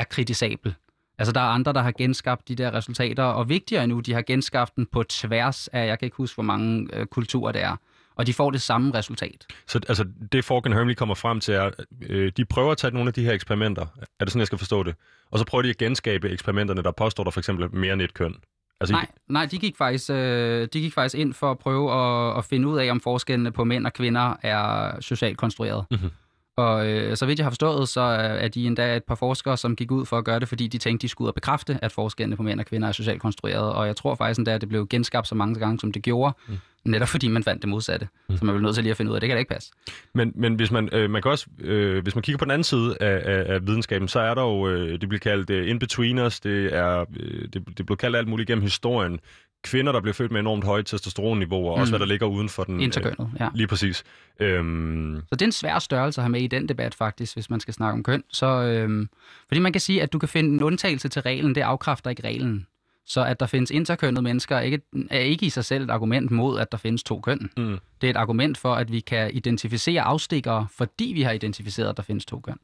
[0.00, 0.74] er kritisabel.
[1.18, 4.22] Altså, der er andre, der har genskabt de der resultater, og vigtigere endnu, de har
[4.22, 7.76] genskabt den på tværs af, jeg kan ikke huske, hvor mange øh, kulturer det er.
[8.14, 9.46] Og de får det samme resultat.
[9.66, 11.70] Så altså, det Forken Hermley kommer frem til er,
[12.02, 13.82] øh, de prøver at tage nogle af de her eksperimenter.
[14.20, 14.94] Er det sådan, jeg skal forstå det?
[15.30, 18.14] Og så prøver de at genskabe eksperimenterne, der påstår der for eksempel mere end et
[18.14, 18.34] køn.
[18.80, 22.38] Altså, nej, nej, de gik, faktisk, øh, de gik faktisk ind for at prøve at,
[22.38, 25.84] at finde ud af, om forskellene på mænd og kvinder er socialt konstrueret.
[25.90, 26.10] Mm-hmm.
[26.56, 29.76] Og øh, så vidt jeg har forstået, så er de endda et par forskere, som
[29.76, 31.92] gik ud for at gøre det, fordi de tænkte, de skulle ud og bekræfte, at
[31.92, 33.72] forskellene på mænd og kvinder er socialt konstrueret.
[33.72, 36.34] Og jeg tror faktisk endda, at det blev genskabt så mange gange, som det gjorde.
[36.48, 36.58] Mm.
[36.84, 38.08] Netop fordi man fandt det modsatte.
[38.28, 38.36] Mm.
[38.36, 39.72] Så man blev nødt til lige at finde ud af, det kan da ikke passe.
[40.14, 42.64] Men, men hvis man, øh, man kan også, øh, hvis man kigger på den anden
[42.64, 46.40] side af, af, af videnskaben, så er der jo, øh, det bliver kaldt uh, in-betweeners,
[46.40, 49.20] det er, øh, det, det bliver kaldt alt muligt gennem historien
[49.62, 51.80] kvinder, der bliver født med enormt høje testosteronniveauer, og mm.
[51.80, 52.80] også hvad der ligger uden for den.
[52.80, 53.48] Interkønnet, ja.
[53.54, 54.04] Lige præcis.
[54.40, 55.22] Øhm...
[55.28, 57.60] Så det er en svær størrelse at have med i den debat faktisk, hvis man
[57.60, 58.24] skal snakke om køn.
[58.32, 59.08] Så, øhm...
[59.48, 62.24] Fordi man kan sige, at du kan finde en undtagelse til reglen, det afkræfter ikke
[62.24, 62.66] reglen.
[63.06, 64.80] Så at der findes interkønnede mennesker er ikke,
[65.10, 67.50] er ikke i sig selv et argument mod, at der findes to køn.
[67.56, 67.78] Mm.
[68.00, 71.96] Det er et argument for, at vi kan identificere afstikkere, fordi vi har identificeret, at
[71.96, 72.56] der findes to køn.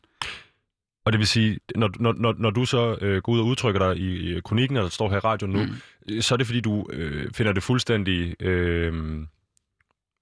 [1.06, 3.78] Og det vil sige, når, når, når, når du så øh, går ud og udtrykker
[3.78, 6.20] dig i, i kronikken, der står her i radioen nu, mm.
[6.20, 8.42] Så er det fordi, du øh, finder det fuldstændig...
[8.42, 9.18] Øh,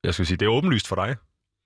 [0.05, 1.17] jeg skal sige, det er åbenlyst for dig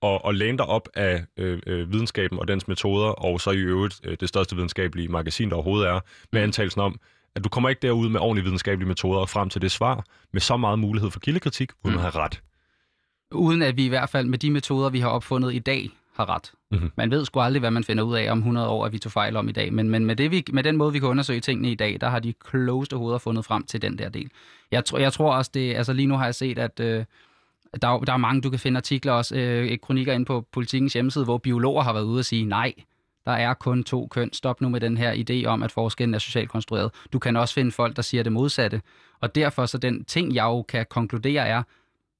[0.03, 3.57] at, at læne dig op af øh, øh, videnskaben og dens metoder, og så i
[3.57, 6.01] øvrigt øh, det største videnskabelige magasin, der overhovedet er,
[6.33, 6.45] med mm.
[6.45, 7.01] antagelsen om,
[7.35, 10.41] at du kommer ikke derud med ordentlige videnskabelige metoder og frem til det svar, med
[10.41, 12.05] så meget mulighed for kildekritik, uden mm.
[12.05, 12.43] at have ret.
[13.33, 16.29] Uden at vi i hvert fald med de metoder, vi har opfundet i dag, har
[16.29, 16.53] ret.
[16.71, 16.91] Mm-hmm.
[16.97, 19.12] Man ved sgu aldrig, hvad man finder ud af om 100 år, at vi tog
[19.12, 19.73] fejl om i dag.
[19.73, 22.09] Men, men med, det, vi, med den måde, vi kan undersøge tingene i dag, der
[22.09, 24.31] har de klogeste hoveder fundet frem til den der del.
[24.71, 27.05] Jeg, tr- jeg tror også, det, altså lige nu har jeg set, at øh,
[27.83, 31.25] der, der er mange, du kan finde artikler også, øh, kronikker ind på politikens hjemmeside,
[31.25, 32.73] hvor biologer har været ude og sige, nej,
[33.27, 34.33] der er kun to køn.
[34.33, 36.91] Stop nu med den her idé om, at forskellen er socialt konstrueret.
[37.12, 38.83] Du kan også finde folk, der siger det modsatte.
[39.21, 41.62] Og derfor så den ting, jeg jo kan konkludere er,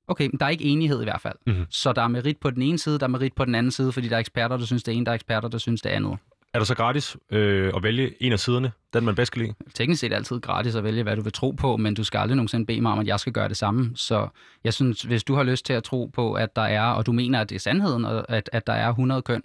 [0.09, 1.35] Okay, men der er ikke enighed i hvert fald.
[1.47, 1.67] Mm-hmm.
[1.71, 3.93] Så der er merit på den ene side, der er merit på den anden side,
[3.93, 6.19] fordi der er eksperter, der synes det ene, der er eksperter, der synes det andet.
[6.55, 9.55] Er det så gratis øh, at vælge en af siderne, den man bedst kan lide?
[9.75, 12.05] Teknisk set er det altid gratis at vælge, hvad du vil tro på, men du
[12.05, 13.91] skal aldrig nogensinde bede mig om, at jeg skal gøre det samme.
[13.95, 14.29] Så
[14.65, 17.13] jeg synes, hvis du har lyst til at tro på, at der er, og du
[17.13, 19.43] mener, at det er sandheden, og at, at der er 100 køn,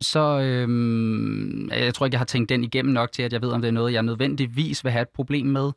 [0.00, 3.50] så øhm, jeg tror ikke, jeg har tænkt den igennem nok til, at jeg ved,
[3.50, 5.70] om det er noget, jeg nødvendigvis vil have et problem med.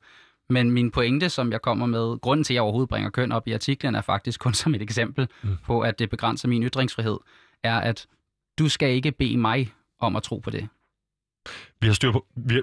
[0.49, 3.47] Men min pointe, som jeg kommer med, grunden til, at jeg overhovedet bringer køn op
[3.47, 5.57] i artiklen, er faktisk kun som et eksempel mm.
[5.65, 7.17] på, at det begrænser min ytringsfrihed,
[7.63, 8.07] er, at
[8.59, 10.67] du skal ikke bede mig om at tro på det.
[11.81, 12.61] Vi har styr på, vi,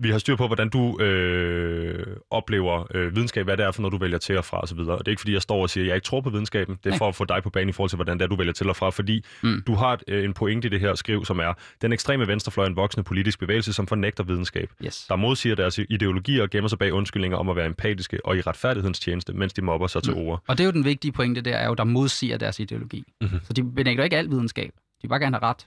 [0.00, 3.92] vi har styr på, hvordan du øh, oplever øh, videnskab, hvad det er for noget,
[3.92, 4.78] du vælger til og fra osv.
[4.78, 6.78] Og det er ikke, fordi jeg står og siger, at jeg ikke tror på videnskaben.
[6.84, 8.36] Det er for at få dig på banen i forhold til, hvordan det er, du
[8.36, 8.90] vælger til og fra.
[8.90, 9.62] Fordi mm.
[9.66, 12.68] du har øh, en pointe i det her skriv, som er, den ekstreme venstrefløj er
[12.68, 14.70] en voksende politisk bevægelse, som fornægter videnskab.
[14.84, 15.06] Yes.
[15.08, 18.40] Der modsiger deres ideologier og gemmer sig bag undskyldninger om at være empatiske og i
[18.40, 20.02] retfærdighedens tjeneste, mens de mobber sig mm.
[20.02, 20.42] til ord.
[20.48, 23.04] Og det er jo den vigtige pointe, der er jo, der modsiger deres ideologi.
[23.20, 23.38] Mm-hmm.
[23.42, 24.70] Så de benægter ikke al videnskab.
[24.74, 25.66] De vil bare gerne have ret.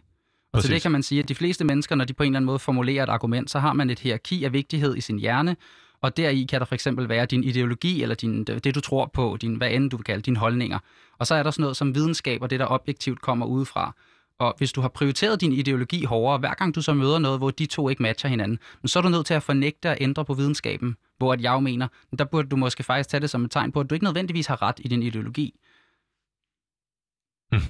[0.57, 2.37] Og til det kan man sige, at de fleste mennesker, når de på en eller
[2.37, 5.55] anden måde formulerer et argument, så har man et hierarki af vigtighed i sin hjerne,
[6.01, 9.37] og deri kan der for eksempel være din ideologi, eller din, det, du tror på,
[9.41, 10.79] din, hvad end du vil kalde dine holdninger.
[11.17, 13.95] Og så er der sådan noget som videnskab, og det, der objektivt kommer udefra.
[14.39, 17.51] Og hvis du har prioriteret din ideologi hårdere, hver gang du så møder noget, hvor
[17.51, 20.33] de to ikke matcher hinanden, så er du nødt til at fornægte at ændre på
[20.33, 20.97] videnskaben.
[21.17, 21.87] Hvor at jeg mener,
[22.19, 24.47] der burde du måske faktisk tage det som et tegn på, at du ikke nødvendigvis
[24.47, 25.59] har ret i din ideologi.
[27.51, 27.61] Hmm.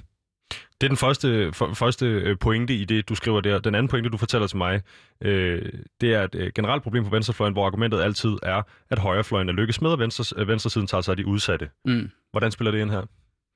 [0.50, 3.58] Det er den første, for, første øh, pointe i det, du skriver der.
[3.58, 4.82] Den anden pointe, du fortæller til mig,
[5.20, 9.48] øh, det er et øh, generelt problem på venstrefløjen, hvor argumentet altid er, at højrefløjen
[9.48, 11.70] er lykkes med, og venstre, øh, venstresiden tager sig af de udsatte.
[11.84, 12.10] Mm.
[12.30, 13.02] Hvordan spiller det ind her?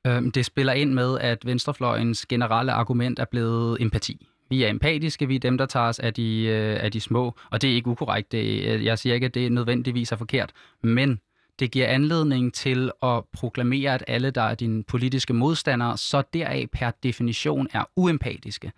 [0.06, 4.26] Øhm, det spiller ind med, at venstrefløjens generelle argument er blevet empati.
[4.50, 7.62] Vi er empatiske, vi er dem, der tager os af de, af de små, og
[7.62, 8.32] det er ikke ukorrekt.
[8.32, 11.20] Det, jeg siger ikke, at det nødvendigvis er forkert, men
[11.58, 16.66] det giver anledning til at proklamere, at alle, der er dine politiske modstandere, så deraf
[16.72, 18.72] per definition er uempatiske.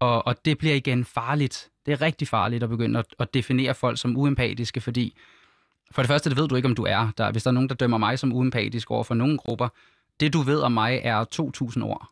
[0.00, 1.68] Og, og det bliver igen farligt.
[1.86, 5.16] Det er rigtig farligt at begynde at, at definere folk som uempatiske, fordi
[5.90, 7.08] for det første, det ved du ikke, om du er.
[7.18, 9.68] Der, hvis der er nogen, der dømmer mig som uempatisk over for nogle grupper,
[10.20, 11.24] det du ved om mig er
[11.74, 12.08] 2.000 år.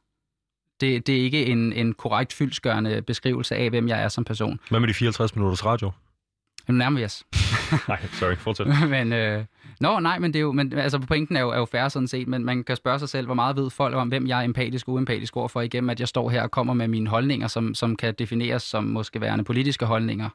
[0.80, 4.60] Det, det er ikke en, en korrekt fyldsgørende beskrivelse af, hvem jeg er som person.
[4.70, 5.90] Hvad med de 54 minutters radio?
[6.68, 7.24] Nærmer vi os.
[7.88, 8.66] nej, sorry, fortsæt.
[8.88, 9.44] men, øh,
[9.80, 12.08] nå, nej, men det er jo, men, altså pointen er jo, er jo færre sådan
[12.08, 14.44] set, men man kan spørge sig selv, hvor meget ved folk om, hvem jeg er
[14.44, 17.74] empatisk og uempatisk overfor, igennem at jeg står her og kommer med mine holdninger, som,
[17.74, 20.28] som kan defineres som måske værende politiske holdninger.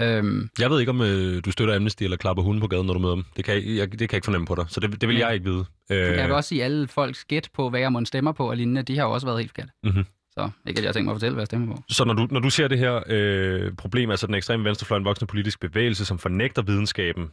[0.00, 2.94] Øhm, Jeg ved ikke, om øh, du støtter Amnesty eller klapper hunden på gaden, når
[2.94, 3.24] du møder dem.
[3.36, 5.16] Det kan jeg, jeg, det kan jeg ikke fornemme på dig, så det, det vil
[5.16, 5.26] Ja.
[5.26, 5.64] jeg ikke vide.
[5.90, 8.56] Øh, jeg vil også sige, alle folks gæt på, hvad jeg må stemmer på og
[8.56, 9.68] lignende, de har jo også været helt forkert.
[9.84, 10.04] Mhm.
[10.30, 11.82] Så ikke, at jeg tænker mig at fortælle, hvad jeg stemmer på.
[11.88, 15.04] Så når du, når du ser det her øh, problem, altså den ekstreme venstrefløj, en
[15.04, 17.30] voksende politisk bevægelse, som fornægter videnskaben,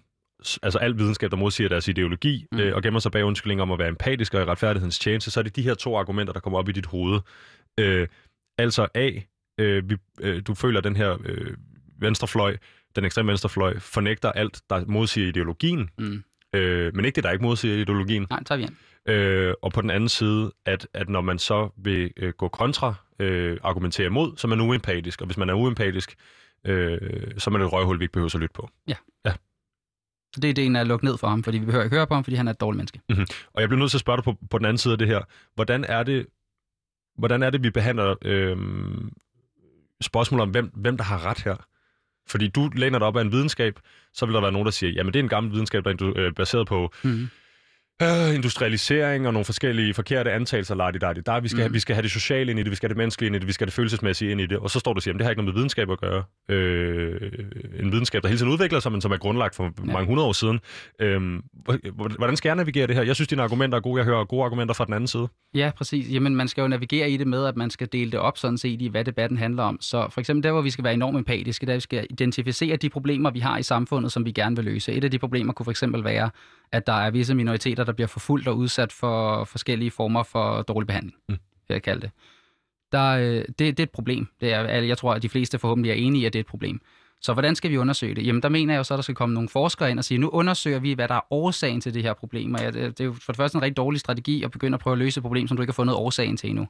[0.63, 2.59] altså al videnskab, der modsiger deres ideologi, mm.
[2.59, 5.39] Øh, og gemmer sig bag undskyldninger om at være empatisk og i retfærdighedens tjeneste, så
[5.39, 7.19] er det de her to argumenter, der kommer op i dit hoved.
[7.79, 8.07] Øh,
[8.57, 9.11] altså A,
[9.59, 11.53] øh, vi, øh, du føler, den her øh,
[11.99, 12.57] venstrefløj,
[12.95, 16.23] den ekstreme venstrefløj, fornægter alt, der modsiger ideologien, Mm.
[16.55, 18.27] øh, men ikke det, der ikke modsiger ideologien.
[18.29, 18.75] Nej, tager vi ind.
[19.07, 22.93] Øh, og på den anden side, at, at når man så vil øh, gå kontra,
[23.19, 25.21] øh, argumentere imod, så er man uempatisk.
[25.21, 26.15] Og hvis man er uempatisk,
[26.65, 26.97] øh,
[27.37, 28.69] så er man et røghul, vi ikke behøver at lytte på.
[30.35, 32.07] Så det er ideen af at lukke ned for ham, fordi vi behøver ikke høre
[32.07, 32.99] på ham, fordi han er et dårligt menneske.
[33.53, 35.07] Og jeg bliver nødt til at spørge dig på, på den anden side af det
[35.07, 35.21] her.
[35.55, 36.25] Hvordan er det,
[37.17, 38.57] hvordan er det vi behandler øh,
[40.01, 41.55] spørgsmål om, hvem, hvem der har ret her?
[42.27, 43.79] Fordi du læner dig op af en videnskab,
[44.13, 46.13] så vil der være nogen, der siger, jamen det er en gammel videnskab, der er
[46.15, 47.27] øh, baseret på Mm.
[48.01, 51.39] Øh, industrialisering og nogle forskellige forkerte antagelser, ladi, dadi, der.
[51.39, 51.65] Vi skal, mm.
[51.65, 51.73] Mhm.
[51.73, 53.39] vi skal have det sociale ind i det, vi skal have det menneskelige ind i
[53.39, 54.57] det, vi skal have det følelsesmæssige ind i det.
[54.57, 56.23] Og så står du og siger, at det har ikke noget med videnskab at gøre.
[56.49, 57.31] Øh,
[57.79, 59.63] en videnskab, der hele tiden udvikler sig, men som er grundlagt for.
[59.63, 59.93] Ja.
[59.93, 60.59] mange hundrede år siden.
[60.99, 61.21] Øh,
[61.95, 63.03] hvordan skal jeg navigere det her?
[63.03, 63.97] Jeg synes, dine argumenter er gode.
[63.97, 65.27] Jeg hører gode argumenter fra den anden side.
[65.55, 66.13] Ja, præcis.
[66.13, 68.57] Jamen, man skal jo navigere i det med, at man skal dele det op sådan
[68.57, 69.77] set i, hvad debatten handler om.
[69.81, 72.89] Så for eksempel der, hvor vi skal være enormt empatiske, der vi skal identificere de
[72.89, 74.93] problemer, vi har i samfundet, som vi gerne vil løse.
[74.93, 76.29] Et af de problemer kunne for eksempel være,
[76.71, 80.87] at der er visse minoriteter, der bliver forfulgt og udsat for forskellige former for dårlig
[80.87, 81.37] behandling, Mm.
[81.67, 82.11] vil jeg kalde det.
[82.91, 84.27] Der, øh, det, det er et problem.
[84.41, 86.47] Det er, jeg tror, at de fleste forhåbentlig er enige i, at det er et
[86.47, 86.81] problem.
[87.21, 88.27] Så hvordan skal vi undersøge det?
[88.27, 90.17] Jamen, der mener jeg jo så, at der skal komme nogle forskere ind og sige,
[90.17, 92.53] nu undersøger vi, hvad der er årsagen til det her problem.
[92.53, 94.75] Og ja, det, det er jo for det første en rigtig dårlig strategi at begynde
[94.75, 96.67] at prøve at løse et problem, som du ikke har fundet årsagen til endnu.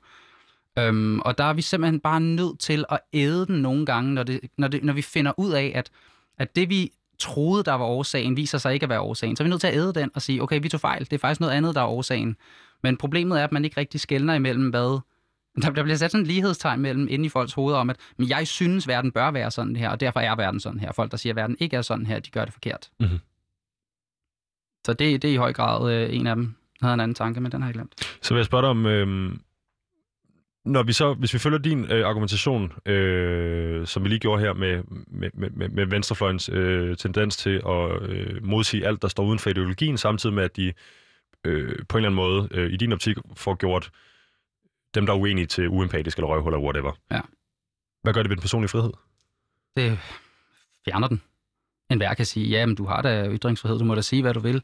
[0.79, 4.23] Øhm, og der er vi simpelthen bare nødt til at æde den nogle gange, når,
[4.23, 5.89] det, når, det, når vi finder ud af, at,
[6.37, 9.35] at det vi troede, der var årsagen, viser sig ikke at være årsagen.
[9.35, 11.05] Så er vi nødt til at æde den og sige, okay, vi tog fejl.
[11.05, 12.35] Det er faktisk noget andet, der er årsagen.
[12.83, 14.99] Men problemet er, at man ikke rigtig skældner imellem, hvad...
[15.61, 18.29] Der, der bliver sat sådan en lighedstegn mellem inde i folks hoveder om, at men
[18.29, 20.91] jeg synes, verden bør være sådan her, og derfor er verden sådan her.
[20.91, 22.89] Folk, der siger, at verden ikke er sådan her, de gør det forkert.
[22.99, 23.19] Mhm.
[24.85, 26.55] Så det, det er i høj grad øh, en af dem.
[26.81, 28.17] Jeg havde en anden tanke, men den har jeg glemt.
[28.21, 29.37] Så vil jeg spørge dig om, øh,
[30.65, 34.53] når vi så, hvis vi følger din øh, argumentation, øh, som vi lige gjorde her
[34.53, 39.39] med, med, med, med- venstrefløjens øh, tendens til at øh, modsige alt, der står uden
[39.39, 40.73] for ideologien, samtidig med, at de
[41.43, 43.91] øh, på en eller anden måde øh, i din optik får gjort
[44.95, 46.91] dem, der er uenige til uempatiske eller røvhuller, whatever.
[47.11, 47.21] Ja.
[48.03, 48.91] Hvad gør det ved den personlige frihed?
[49.75, 49.99] det
[50.85, 51.21] fjerner den.
[51.91, 54.33] En hver kan sige, ja, men du har da ytringsfrihed, du må da sige, hvad
[54.33, 54.61] du vil.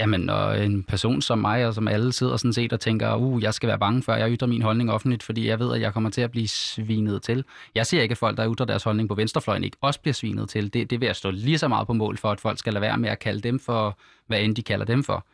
[0.00, 3.42] Jamen, når en person som mig, og som alle sidder sådan set og tænker, uh,
[3.42, 5.92] jeg skal være bange, før jeg ytrer min holdning offentligt, fordi jeg ved, at jeg
[5.92, 7.44] kommer til at blive svinet til.
[7.74, 10.48] Jeg siger ikke, at folk, der ytrer deres holdning på venstrefløjen, ikke også bliver svinet
[10.48, 10.72] til.
[10.72, 12.82] Det, det vil jeg stå lige så meget på mål for, at folk skal lade
[12.82, 15.26] være med at kalde dem for, hvad end de kalder dem for.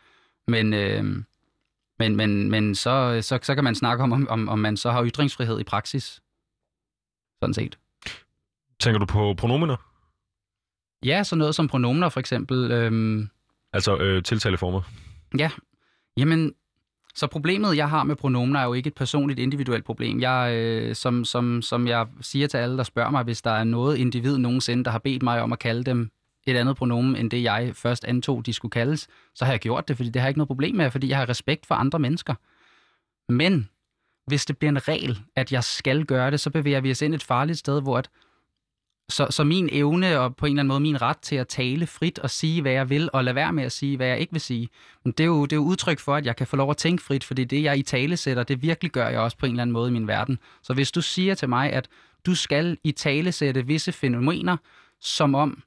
[0.49, 1.05] Men, øh,
[1.99, 5.05] men, men, men så, så, så kan man snakke om, om, om man så har
[5.05, 6.21] ytringsfrihed i praksis.
[7.43, 7.79] Sådan set.
[8.81, 9.77] Tænker du på pronomener?
[11.05, 12.71] Ja, så noget som pronomener for eksempel.
[12.71, 13.31] Øhm,
[13.73, 14.83] Altså øh, tiltaleformer?
[15.39, 15.51] ja,
[16.17, 16.55] jamen,
[17.15, 20.21] så problemet, jeg har med pronomener, er jo ikke et personligt, individuelt problem.
[20.21, 23.65] Jeg, øh, som, som, som jeg siger til alle, der spørger mig, hvis der er
[23.65, 26.11] noget individ nogensinde, der har bedt mig om at kalde dem
[26.47, 29.89] et andet pronomen, end det jeg først antog, de skulle kaldes, så har jeg gjort
[29.89, 31.99] det, fordi det har jeg ikke noget problem med, fordi jeg har respekt for andre
[31.99, 32.35] mennesker.
[33.33, 33.69] Men
[34.27, 37.15] hvis det bliver en regel, at jeg skal gøre det, så bevæger vi os ind
[37.15, 38.11] et farligt sted, hvor at
[39.11, 41.87] så, så min evne og på en eller anden måde min ret til at tale
[41.87, 44.33] frit og sige, hvad jeg vil, og lade være med at sige, hvad jeg ikke
[44.33, 44.69] vil sige,
[45.05, 46.77] men det er jo, det er jo udtryk for, at jeg kan få lov at
[46.77, 49.53] tænke frit, fordi det, jeg i tale sætter, det virkelig gør jeg også på en
[49.53, 50.39] eller anden måde i min verden.
[50.63, 51.89] Så hvis du siger til mig, at
[52.27, 54.57] du skal i tale sætte visse fænomener,
[55.01, 55.63] som om,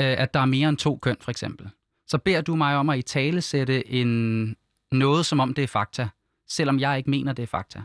[0.00, 1.70] øh, at der er mere end to køn, for eksempel,
[2.06, 4.56] så beder du mig om at i tale sætte en,
[4.92, 6.08] noget, som om det er fakta,
[6.48, 7.82] selvom jeg ikke mener, det er fakta.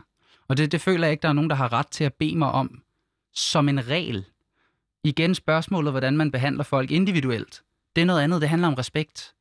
[0.48, 2.38] Og det, det føler jeg ikke, der er nogen, der har ret til at bede
[2.38, 2.82] mig om,
[3.36, 4.24] som en regel.
[5.04, 7.62] Igen spørgsmålet, hvordan man behandler folk individuelt.
[7.96, 9.32] Det er noget andet, det handler om respekt.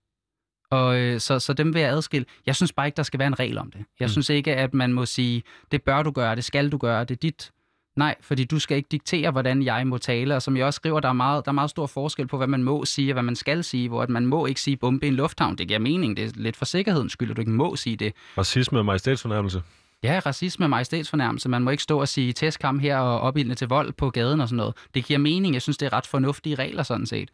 [0.69, 2.25] Og øh, så, så dem vil jeg adskille.
[2.45, 3.85] Jeg synes bare ikke, der skal være en regel om det.
[3.99, 4.09] Jeg Mm.
[4.09, 7.11] synes ikke, at man må sige, det bør du gøre, det skal du gøre, det
[7.11, 7.51] er dit.
[7.95, 10.35] Nej, fordi du skal ikke diktere, hvordan jeg må tale.
[10.35, 12.47] Og som jeg også skriver, der er meget, der er meget stor forskel på, hvad
[12.47, 13.89] man må sige og hvad man skal sige.
[13.89, 15.57] Hvor at man må ikke sige bombe i en lufthavn.
[15.57, 16.17] Det giver mening.
[16.17, 18.13] Det er lidt for sikkerhedens skyld, at du ikke må sige det.
[18.37, 19.61] Racisme og majestætsfornærmelse?
[20.03, 21.49] Ja, racisme og majestætsfornærmelse.
[21.49, 24.47] Man må ikke stå og sige tæskham her og opildne til vold på gaden og
[24.47, 24.75] sådan noget.
[24.93, 25.53] Det giver mening.
[25.53, 27.29] Jeg synes, det er ret fornuftige regler sådan set.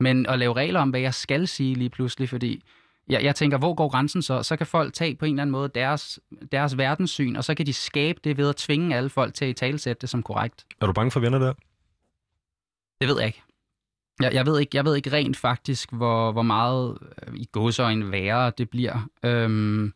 [0.00, 2.62] Men at lave regler om, hvad jeg skal sige lige pludselig, fordi
[3.08, 4.42] jeg, jeg tænker, hvor går grænsen så?
[4.42, 6.20] Så kan folk tage på en eller anden måde deres,
[6.52, 9.48] deres verdenssyn, og så kan de skabe det ved at tvinge alle folk til at
[9.48, 10.66] italesætte det som korrekt.
[10.80, 11.52] Er du bange for venner der?
[13.00, 13.42] Det ved jeg ikke.
[14.20, 18.10] Jeg, jeg, ved ikke, jeg ved ikke rent faktisk, hvor, hvor meget øh, i godsøjne
[18.12, 19.08] værre det bliver.
[19.24, 19.92] Øhm,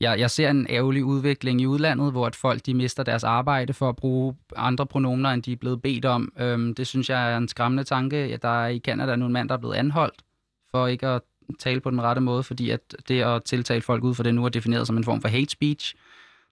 [0.00, 3.72] jeg, jeg ser en ærgerlig udvikling i udlandet, hvor at folk de mister deres arbejde
[3.72, 6.32] for at bruge andre pronomer, end de er blevet bedt om.
[6.38, 8.38] Øhm, det synes jeg er en skræmmende tanke.
[8.42, 10.22] Der er i Canada en mand, der er blevet anholdt
[10.70, 11.22] for ikke at
[11.58, 14.44] tale på den rette måde, fordi at det at tiltale folk ud for det nu
[14.44, 15.94] er defineret som en form for hate speech.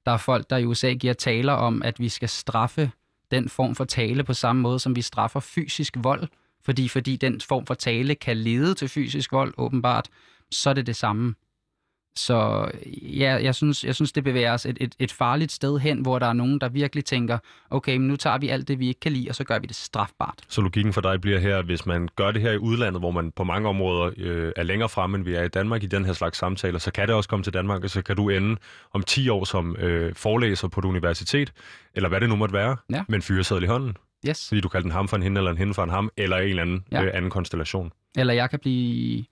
[0.07, 2.91] Der er folk, der i USA giver taler om, at vi skal straffe
[3.31, 6.29] den form for tale på samme måde, som vi straffer fysisk vold.
[6.65, 10.09] Fordi, fordi den form for tale kan lede til fysisk vold, åbenbart,
[10.51, 11.35] så er det det samme.
[12.17, 12.69] Så
[13.03, 16.19] ja, jeg synes, jeg synes det bevæger os et, et, et farligt sted hen, hvor
[16.19, 17.39] der er nogen, der virkelig tænker,
[17.71, 19.67] okay, men nu tager vi alt det, vi ikke kan lide, og så gør vi
[19.67, 20.35] det strafbart.
[20.49, 23.11] Så logikken for dig bliver her, at hvis man gør det her i udlandet, hvor
[23.11, 26.05] man på mange områder øh, er længere fremme, end vi er i Danmark i den
[26.05, 28.57] her slags samtaler, så kan det også komme til Danmark, og så kan du ende
[28.93, 31.53] om 10 år som øh, forelæser på et universitet,
[31.95, 33.03] eller hvad det nu måtte være, Ja.
[33.09, 33.97] med en fyreseddel i hånden.
[34.29, 34.49] Yes.
[34.49, 36.37] Fordi du kalder den ham for en hende, eller en hende for en ham, eller
[36.37, 37.03] en eller anden, Ja.
[37.05, 37.93] øh, anden konstellation.
[38.17, 39.25] Eller jeg kan blive...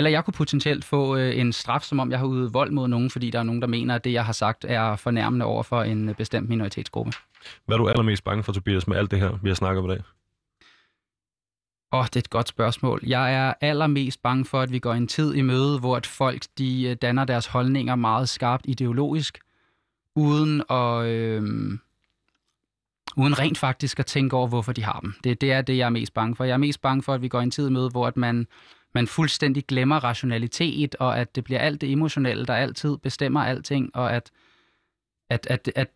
[0.00, 2.88] Eller jeg kunne potentielt få øh, en straf, som om jeg har ude vold mod
[2.88, 5.62] nogen, fordi der er nogen, der mener, at det, jeg har sagt, er fornærmende over
[5.62, 7.12] for en øh, bestemt minoritetsgruppe.
[7.66, 9.90] Hvad er du allermest bange for, Tobias, med alt det her, vi har snakket om
[9.90, 10.02] i dag?
[11.92, 13.00] Åh, oh, det er et godt spørgsmål.
[13.06, 16.42] Jeg er allermest bange for, at vi går en tid i møde, hvor at folk
[16.58, 19.38] de øh, danner deres holdninger meget skarpt ideologisk,
[20.16, 21.42] uden at, øh,
[23.16, 25.14] uden rent faktisk at tænke over, hvorfor de har dem.
[25.24, 26.44] Det, det er det, jeg er mest bange for.
[26.44, 28.46] Jeg er mest bange for, at vi går en tid i møde, hvor at man,
[28.94, 33.90] man fuldstændig glemmer rationalitet, og at det bliver alt det emotionelle, der altid bestemmer alting,
[33.96, 34.30] og at,
[35.30, 35.88] at, at, at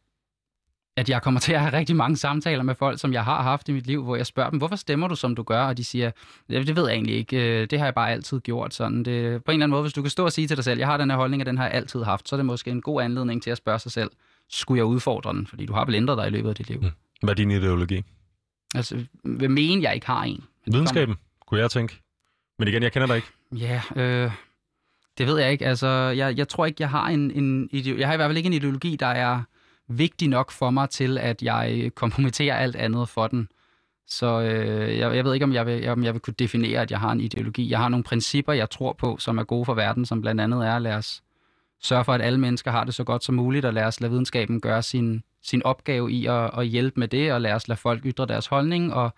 [0.96, 3.68] at jeg kommer til at have rigtig mange samtaler med folk, som jeg har haft
[3.68, 5.62] i mit liv, hvor jeg spørger dem, hvorfor stemmer du, som du gør?
[5.62, 6.10] Og de siger,
[6.48, 9.02] "Ja, det ved jeg egentlig ikke, Øh, det har jeg bare altid gjort sådan.
[9.02, 10.78] Det, på en eller anden måde, hvis du kan stå og sige til dig selv,
[10.78, 12.70] jeg har den her holdning, og den har jeg altid haft, så er det måske
[12.70, 14.10] en god anledning til at spørge sig selv,
[14.50, 15.46] skulle jeg udfordre den?
[15.46, 16.80] Fordi du har vel ændret dig i løbet af dit liv.
[16.80, 16.90] Mm.
[17.22, 18.02] Hvad er din ideologi?
[18.74, 20.44] Altså, vil mene, jeg ikke har en.
[20.66, 21.16] Videnskaben,
[21.46, 22.00] kunne jeg tænke.
[22.58, 23.28] Men igen, jeg kender dig ikke.
[23.52, 24.30] Ja, øh,
[25.18, 25.66] det ved jeg ikke.
[25.66, 28.36] Altså, jeg, jeg tror ikke, jeg har en, en ideo- Jeg har i hvert fald
[28.36, 29.42] ikke en ideologi, der er
[29.88, 33.48] vigtig nok for mig til, at jeg kompromitterer alt andet for den.
[34.06, 36.90] Så øh, jeg, jeg ved ikke, om jeg, vil, om jeg vil kunne definere, at
[36.90, 37.70] jeg har en ideologi.
[37.70, 40.66] Jeg har nogle principper, jeg tror på, som er gode for verden, som blandt andet
[40.66, 41.22] er, lad os
[41.82, 44.10] sørge for, at alle mennesker har det så godt som muligt, og lad os lade
[44.10, 47.80] videnskaben gøre sin, sin opgave i at, at hjælpe med det, og lad os lade
[47.80, 49.14] folk ytre deres holdning, og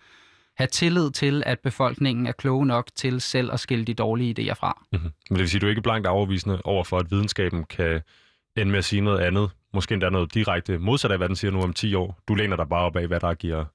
[0.57, 4.53] have tillid til, at befolkningen er kloge nok til selv at skille de dårlige idéer
[4.53, 4.85] fra.
[4.91, 5.11] Mm-hmm.
[5.29, 8.01] Men det vil sige, at du er ikke blankt afvisende over for, at videnskaben kan
[8.57, 9.49] ende med at sige noget andet.
[9.73, 12.19] Måske endda noget direkte modsat af, hvad den siger nu om 10 år.
[12.27, 13.65] Du læner dig bare op af, hvad der giver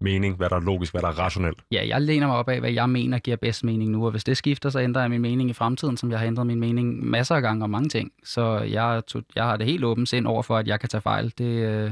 [0.00, 1.58] mening, hvad der er logisk, hvad der er rationelt.
[1.72, 4.24] Ja, jeg læner mig op af, hvad jeg mener giver bedst mening nu, og hvis
[4.24, 7.06] det skifter, så ændrer jeg min mening i fremtiden, som jeg har ændret min mening
[7.06, 8.12] masser af gange om mange ting.
[8.24, 9.02] Så jeg,
[9.34, 11.32] jeg har det helt åbent sind over for, at jeg kan tage fejl.
[11.38, 11.90] Det, øh,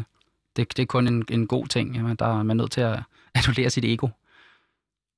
[0.57, 1.97] det, det er kun en, en god ting.
[1.97, 2.99] Jamen, der er man nødt til at
[3.35, 4.09] annullere sit ego.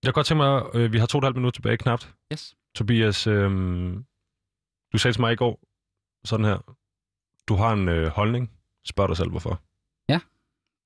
[0.02, 2.14] Jeg kan godt tænke mig, øh, vi har to og et halvt minut tilbage knapt.
[2.32, 2.56] Yes.
[2.74, 3.50] Tobias, øh,
[4.92, 5.60] du sagde til mig i går
[6.24, 6.76] sådan her.
[7.48, 8.50] Du har en øh, holdning.
[8.84, 9.62] Spørg dig selv, hvorfor.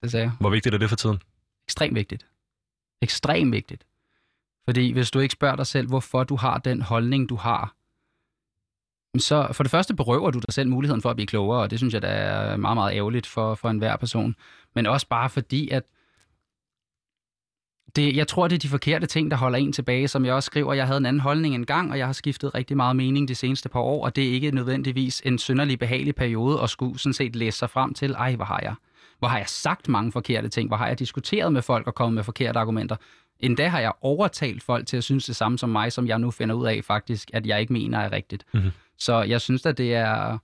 [0.02, 0.32] Det sagde jeg.
[0.40, 1.18] Hvor vigtigt er det for tiden?
[1.66, 2.26] Ekstremt vigtigt.
[3.02, 3.86] Ekstremt vigtigt.
[4.68, 7.76] Fordi hvis du ikke spørger dig selv, hvorfor du har den holdning, du har,
[9.18, 11.78] så for det første berøver du dig selv muligheden for at blive klogere, og det
[11.78, 14.36] synes jeg, der er meget, meget ærgerligt for, for enhver person.
[14.74, 15.84] Men også bare fordi, at
[17.96, 20.46] det, jeg tror, det er de forkerte ting, der holder en tilbage, som jeg også
[20.46, 20.72] skriver.
[20.72, 23.68] Jeg havde en anden holdning engang, og jeg har skiftet rigtig meget mening de seneste
[23.68, 27.36] par år, og det er ikke nødvendigvis en synderlig behagelig periode at skulle sådan set
[27.36, 28.74] læse sig frem til, ej, hvor har jeg,
[29.18, 32.14] hvor har jeg sagt mange forkerte ting, hvor har jeg diskuteret med folk og kommet
[32.14, 32.96] med forkerte argumenter.
[33.40, 36.30] Endda har jeg overtalt folk til at synes det samme som mig, som jeg nu
[36.30, 38.44] finder ud af faktisk, at jeg ikke mener er rigtigt.
[38.54, 38.70] Mhm.
[38.98, 40.38] Så jeg synes, at det er,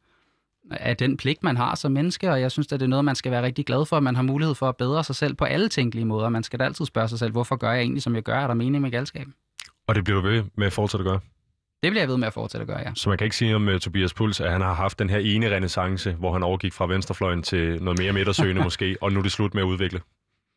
[0.71, 3.15] er den pligt, man har som menneske, og jeg synes, at det er noget, man
[3.15, 5.45] skal være rigtig glad for, at man har mulighed for at bedre sig selv på
[5.45, 6.29] alle tænkelige måder.
[6.29, 8.35] Man skal da altid spørge sig selv, hvorfor gør jeg egentlig, som jeg gør?
[8.35, 9.27] Er der mening med galskab?
[9.89, 11.21] Og det bliver du ved med at fortsætte at gøre.
[11.83, 12.95] Det bliver jeg ved med at fortsætte at gøre, ja.
[12.95, 15.19] Så man kan ikke sige om uh, Tobias Puls, at han har haft den her
[15.19, 19.23] ene renaissance, hvor han overgik fra venstrefløjen til noget mere midtersøgende måske, og nu er
[19.23, 20.01] det slut med at udvikle.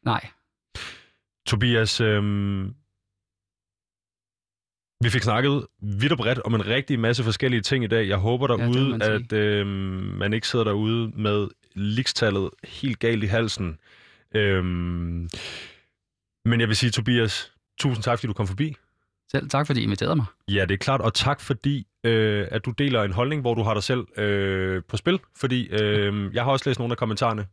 [0.05, 0.27] Nej.
[1.47, 2.73] Tobias, øhm,
[5.01, 8.07] vi fik snakket vidt og bredt om en rigtig masse forskellige ting i dag.
[8.07, 9.67] Jeg håber derude, ja, at øhm,
[10.17, 13.77] man ikke sidder derude med likstallet helt galt i halsen.
[14.35, 15.29] Øhm,
[16.45, 18.75] men jeg vil sige, Tobias, tusind tak, fordi du kom forbi.
[19.31, 20.25] Selv tak, fordi I inviterede mig.
[20.47, 23.63] Ja, det er klart, og tak fordi, øh, at du deler en holdning, hvor du
[23.63, 25.19] har dig selv øh, på spil.
[25.35, 27.45] Fordi øh, jeg har også læst nogle af kommentarerne,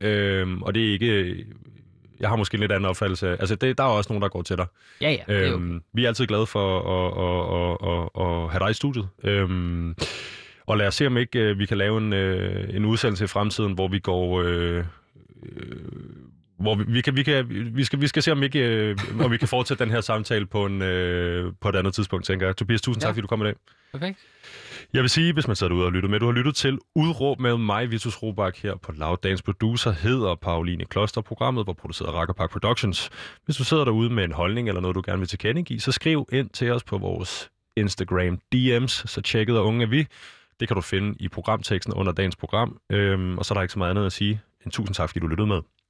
[0.00, 1.46] øh, og det er ikke...
[2.20, 3.28] Jeg har måske en lidt anden opfattelse.
[3.28, 4.66] Altså, det, der er også nogen, der går til dig.
[5.00, 5.34] Ja, ja.
[5.34, 8.70] Det er Øhm, vi er altid glade for at, at, at, at, at have dig
[8.70, 9.08] i studiet.
[9.24, 9.94] Øhm,
[10.66, 13.26] og lad os se, om ikke øh, vi kan lave en, øh, en udsendelse i
[13.26, 14.42] fremtiden, hvor vi går...
[14.42, 14.84] Øh,
[15.42, 15.76] øh,
[16.60, 17.46] hvor vi, vi, kan, vi, kan,
[17.76, 20.46] vi, skal, vi skal se, om, ikke, øh, om vi kan fortsætte den her samtale
[20.46, 22.56] på, en, øh, på et andet tidspunkt, tænker jeg.
[22.56, 23.06] Tobias, tusind ja.
[23.06, 23.54] tak, fordi du kom i dag.
[23.92, 24.18] Perfekt.
[24.92, 27.40] Jeg vil sige, hvis man sidder derude og lytter med, du har lyttet til Udråb
[27.40, 29.16] med mig, Vitus Robak, her på Loud.
[29.22, 31.20] Dagens producer hedder Pauline Kloster.
[31.20, 33.10] Programmet var produceret af Racker Park Productions.
[33.44, 36.28] Hvis du sidder derude med en holdning eller noget, du gerne vil tilkendegive, så skriv
[36.32, 40.06] ind til os på vores Instagram DM's, så tjekket og unge er vi.
[40.60, 42.78] Det kan du finde i programteksten under dagens program.
[42.90, 44.40] Øhm, og så er der ikke så meget andet at sige.
[44.64, 45.60] En tusind tak, fordi du lyttede med.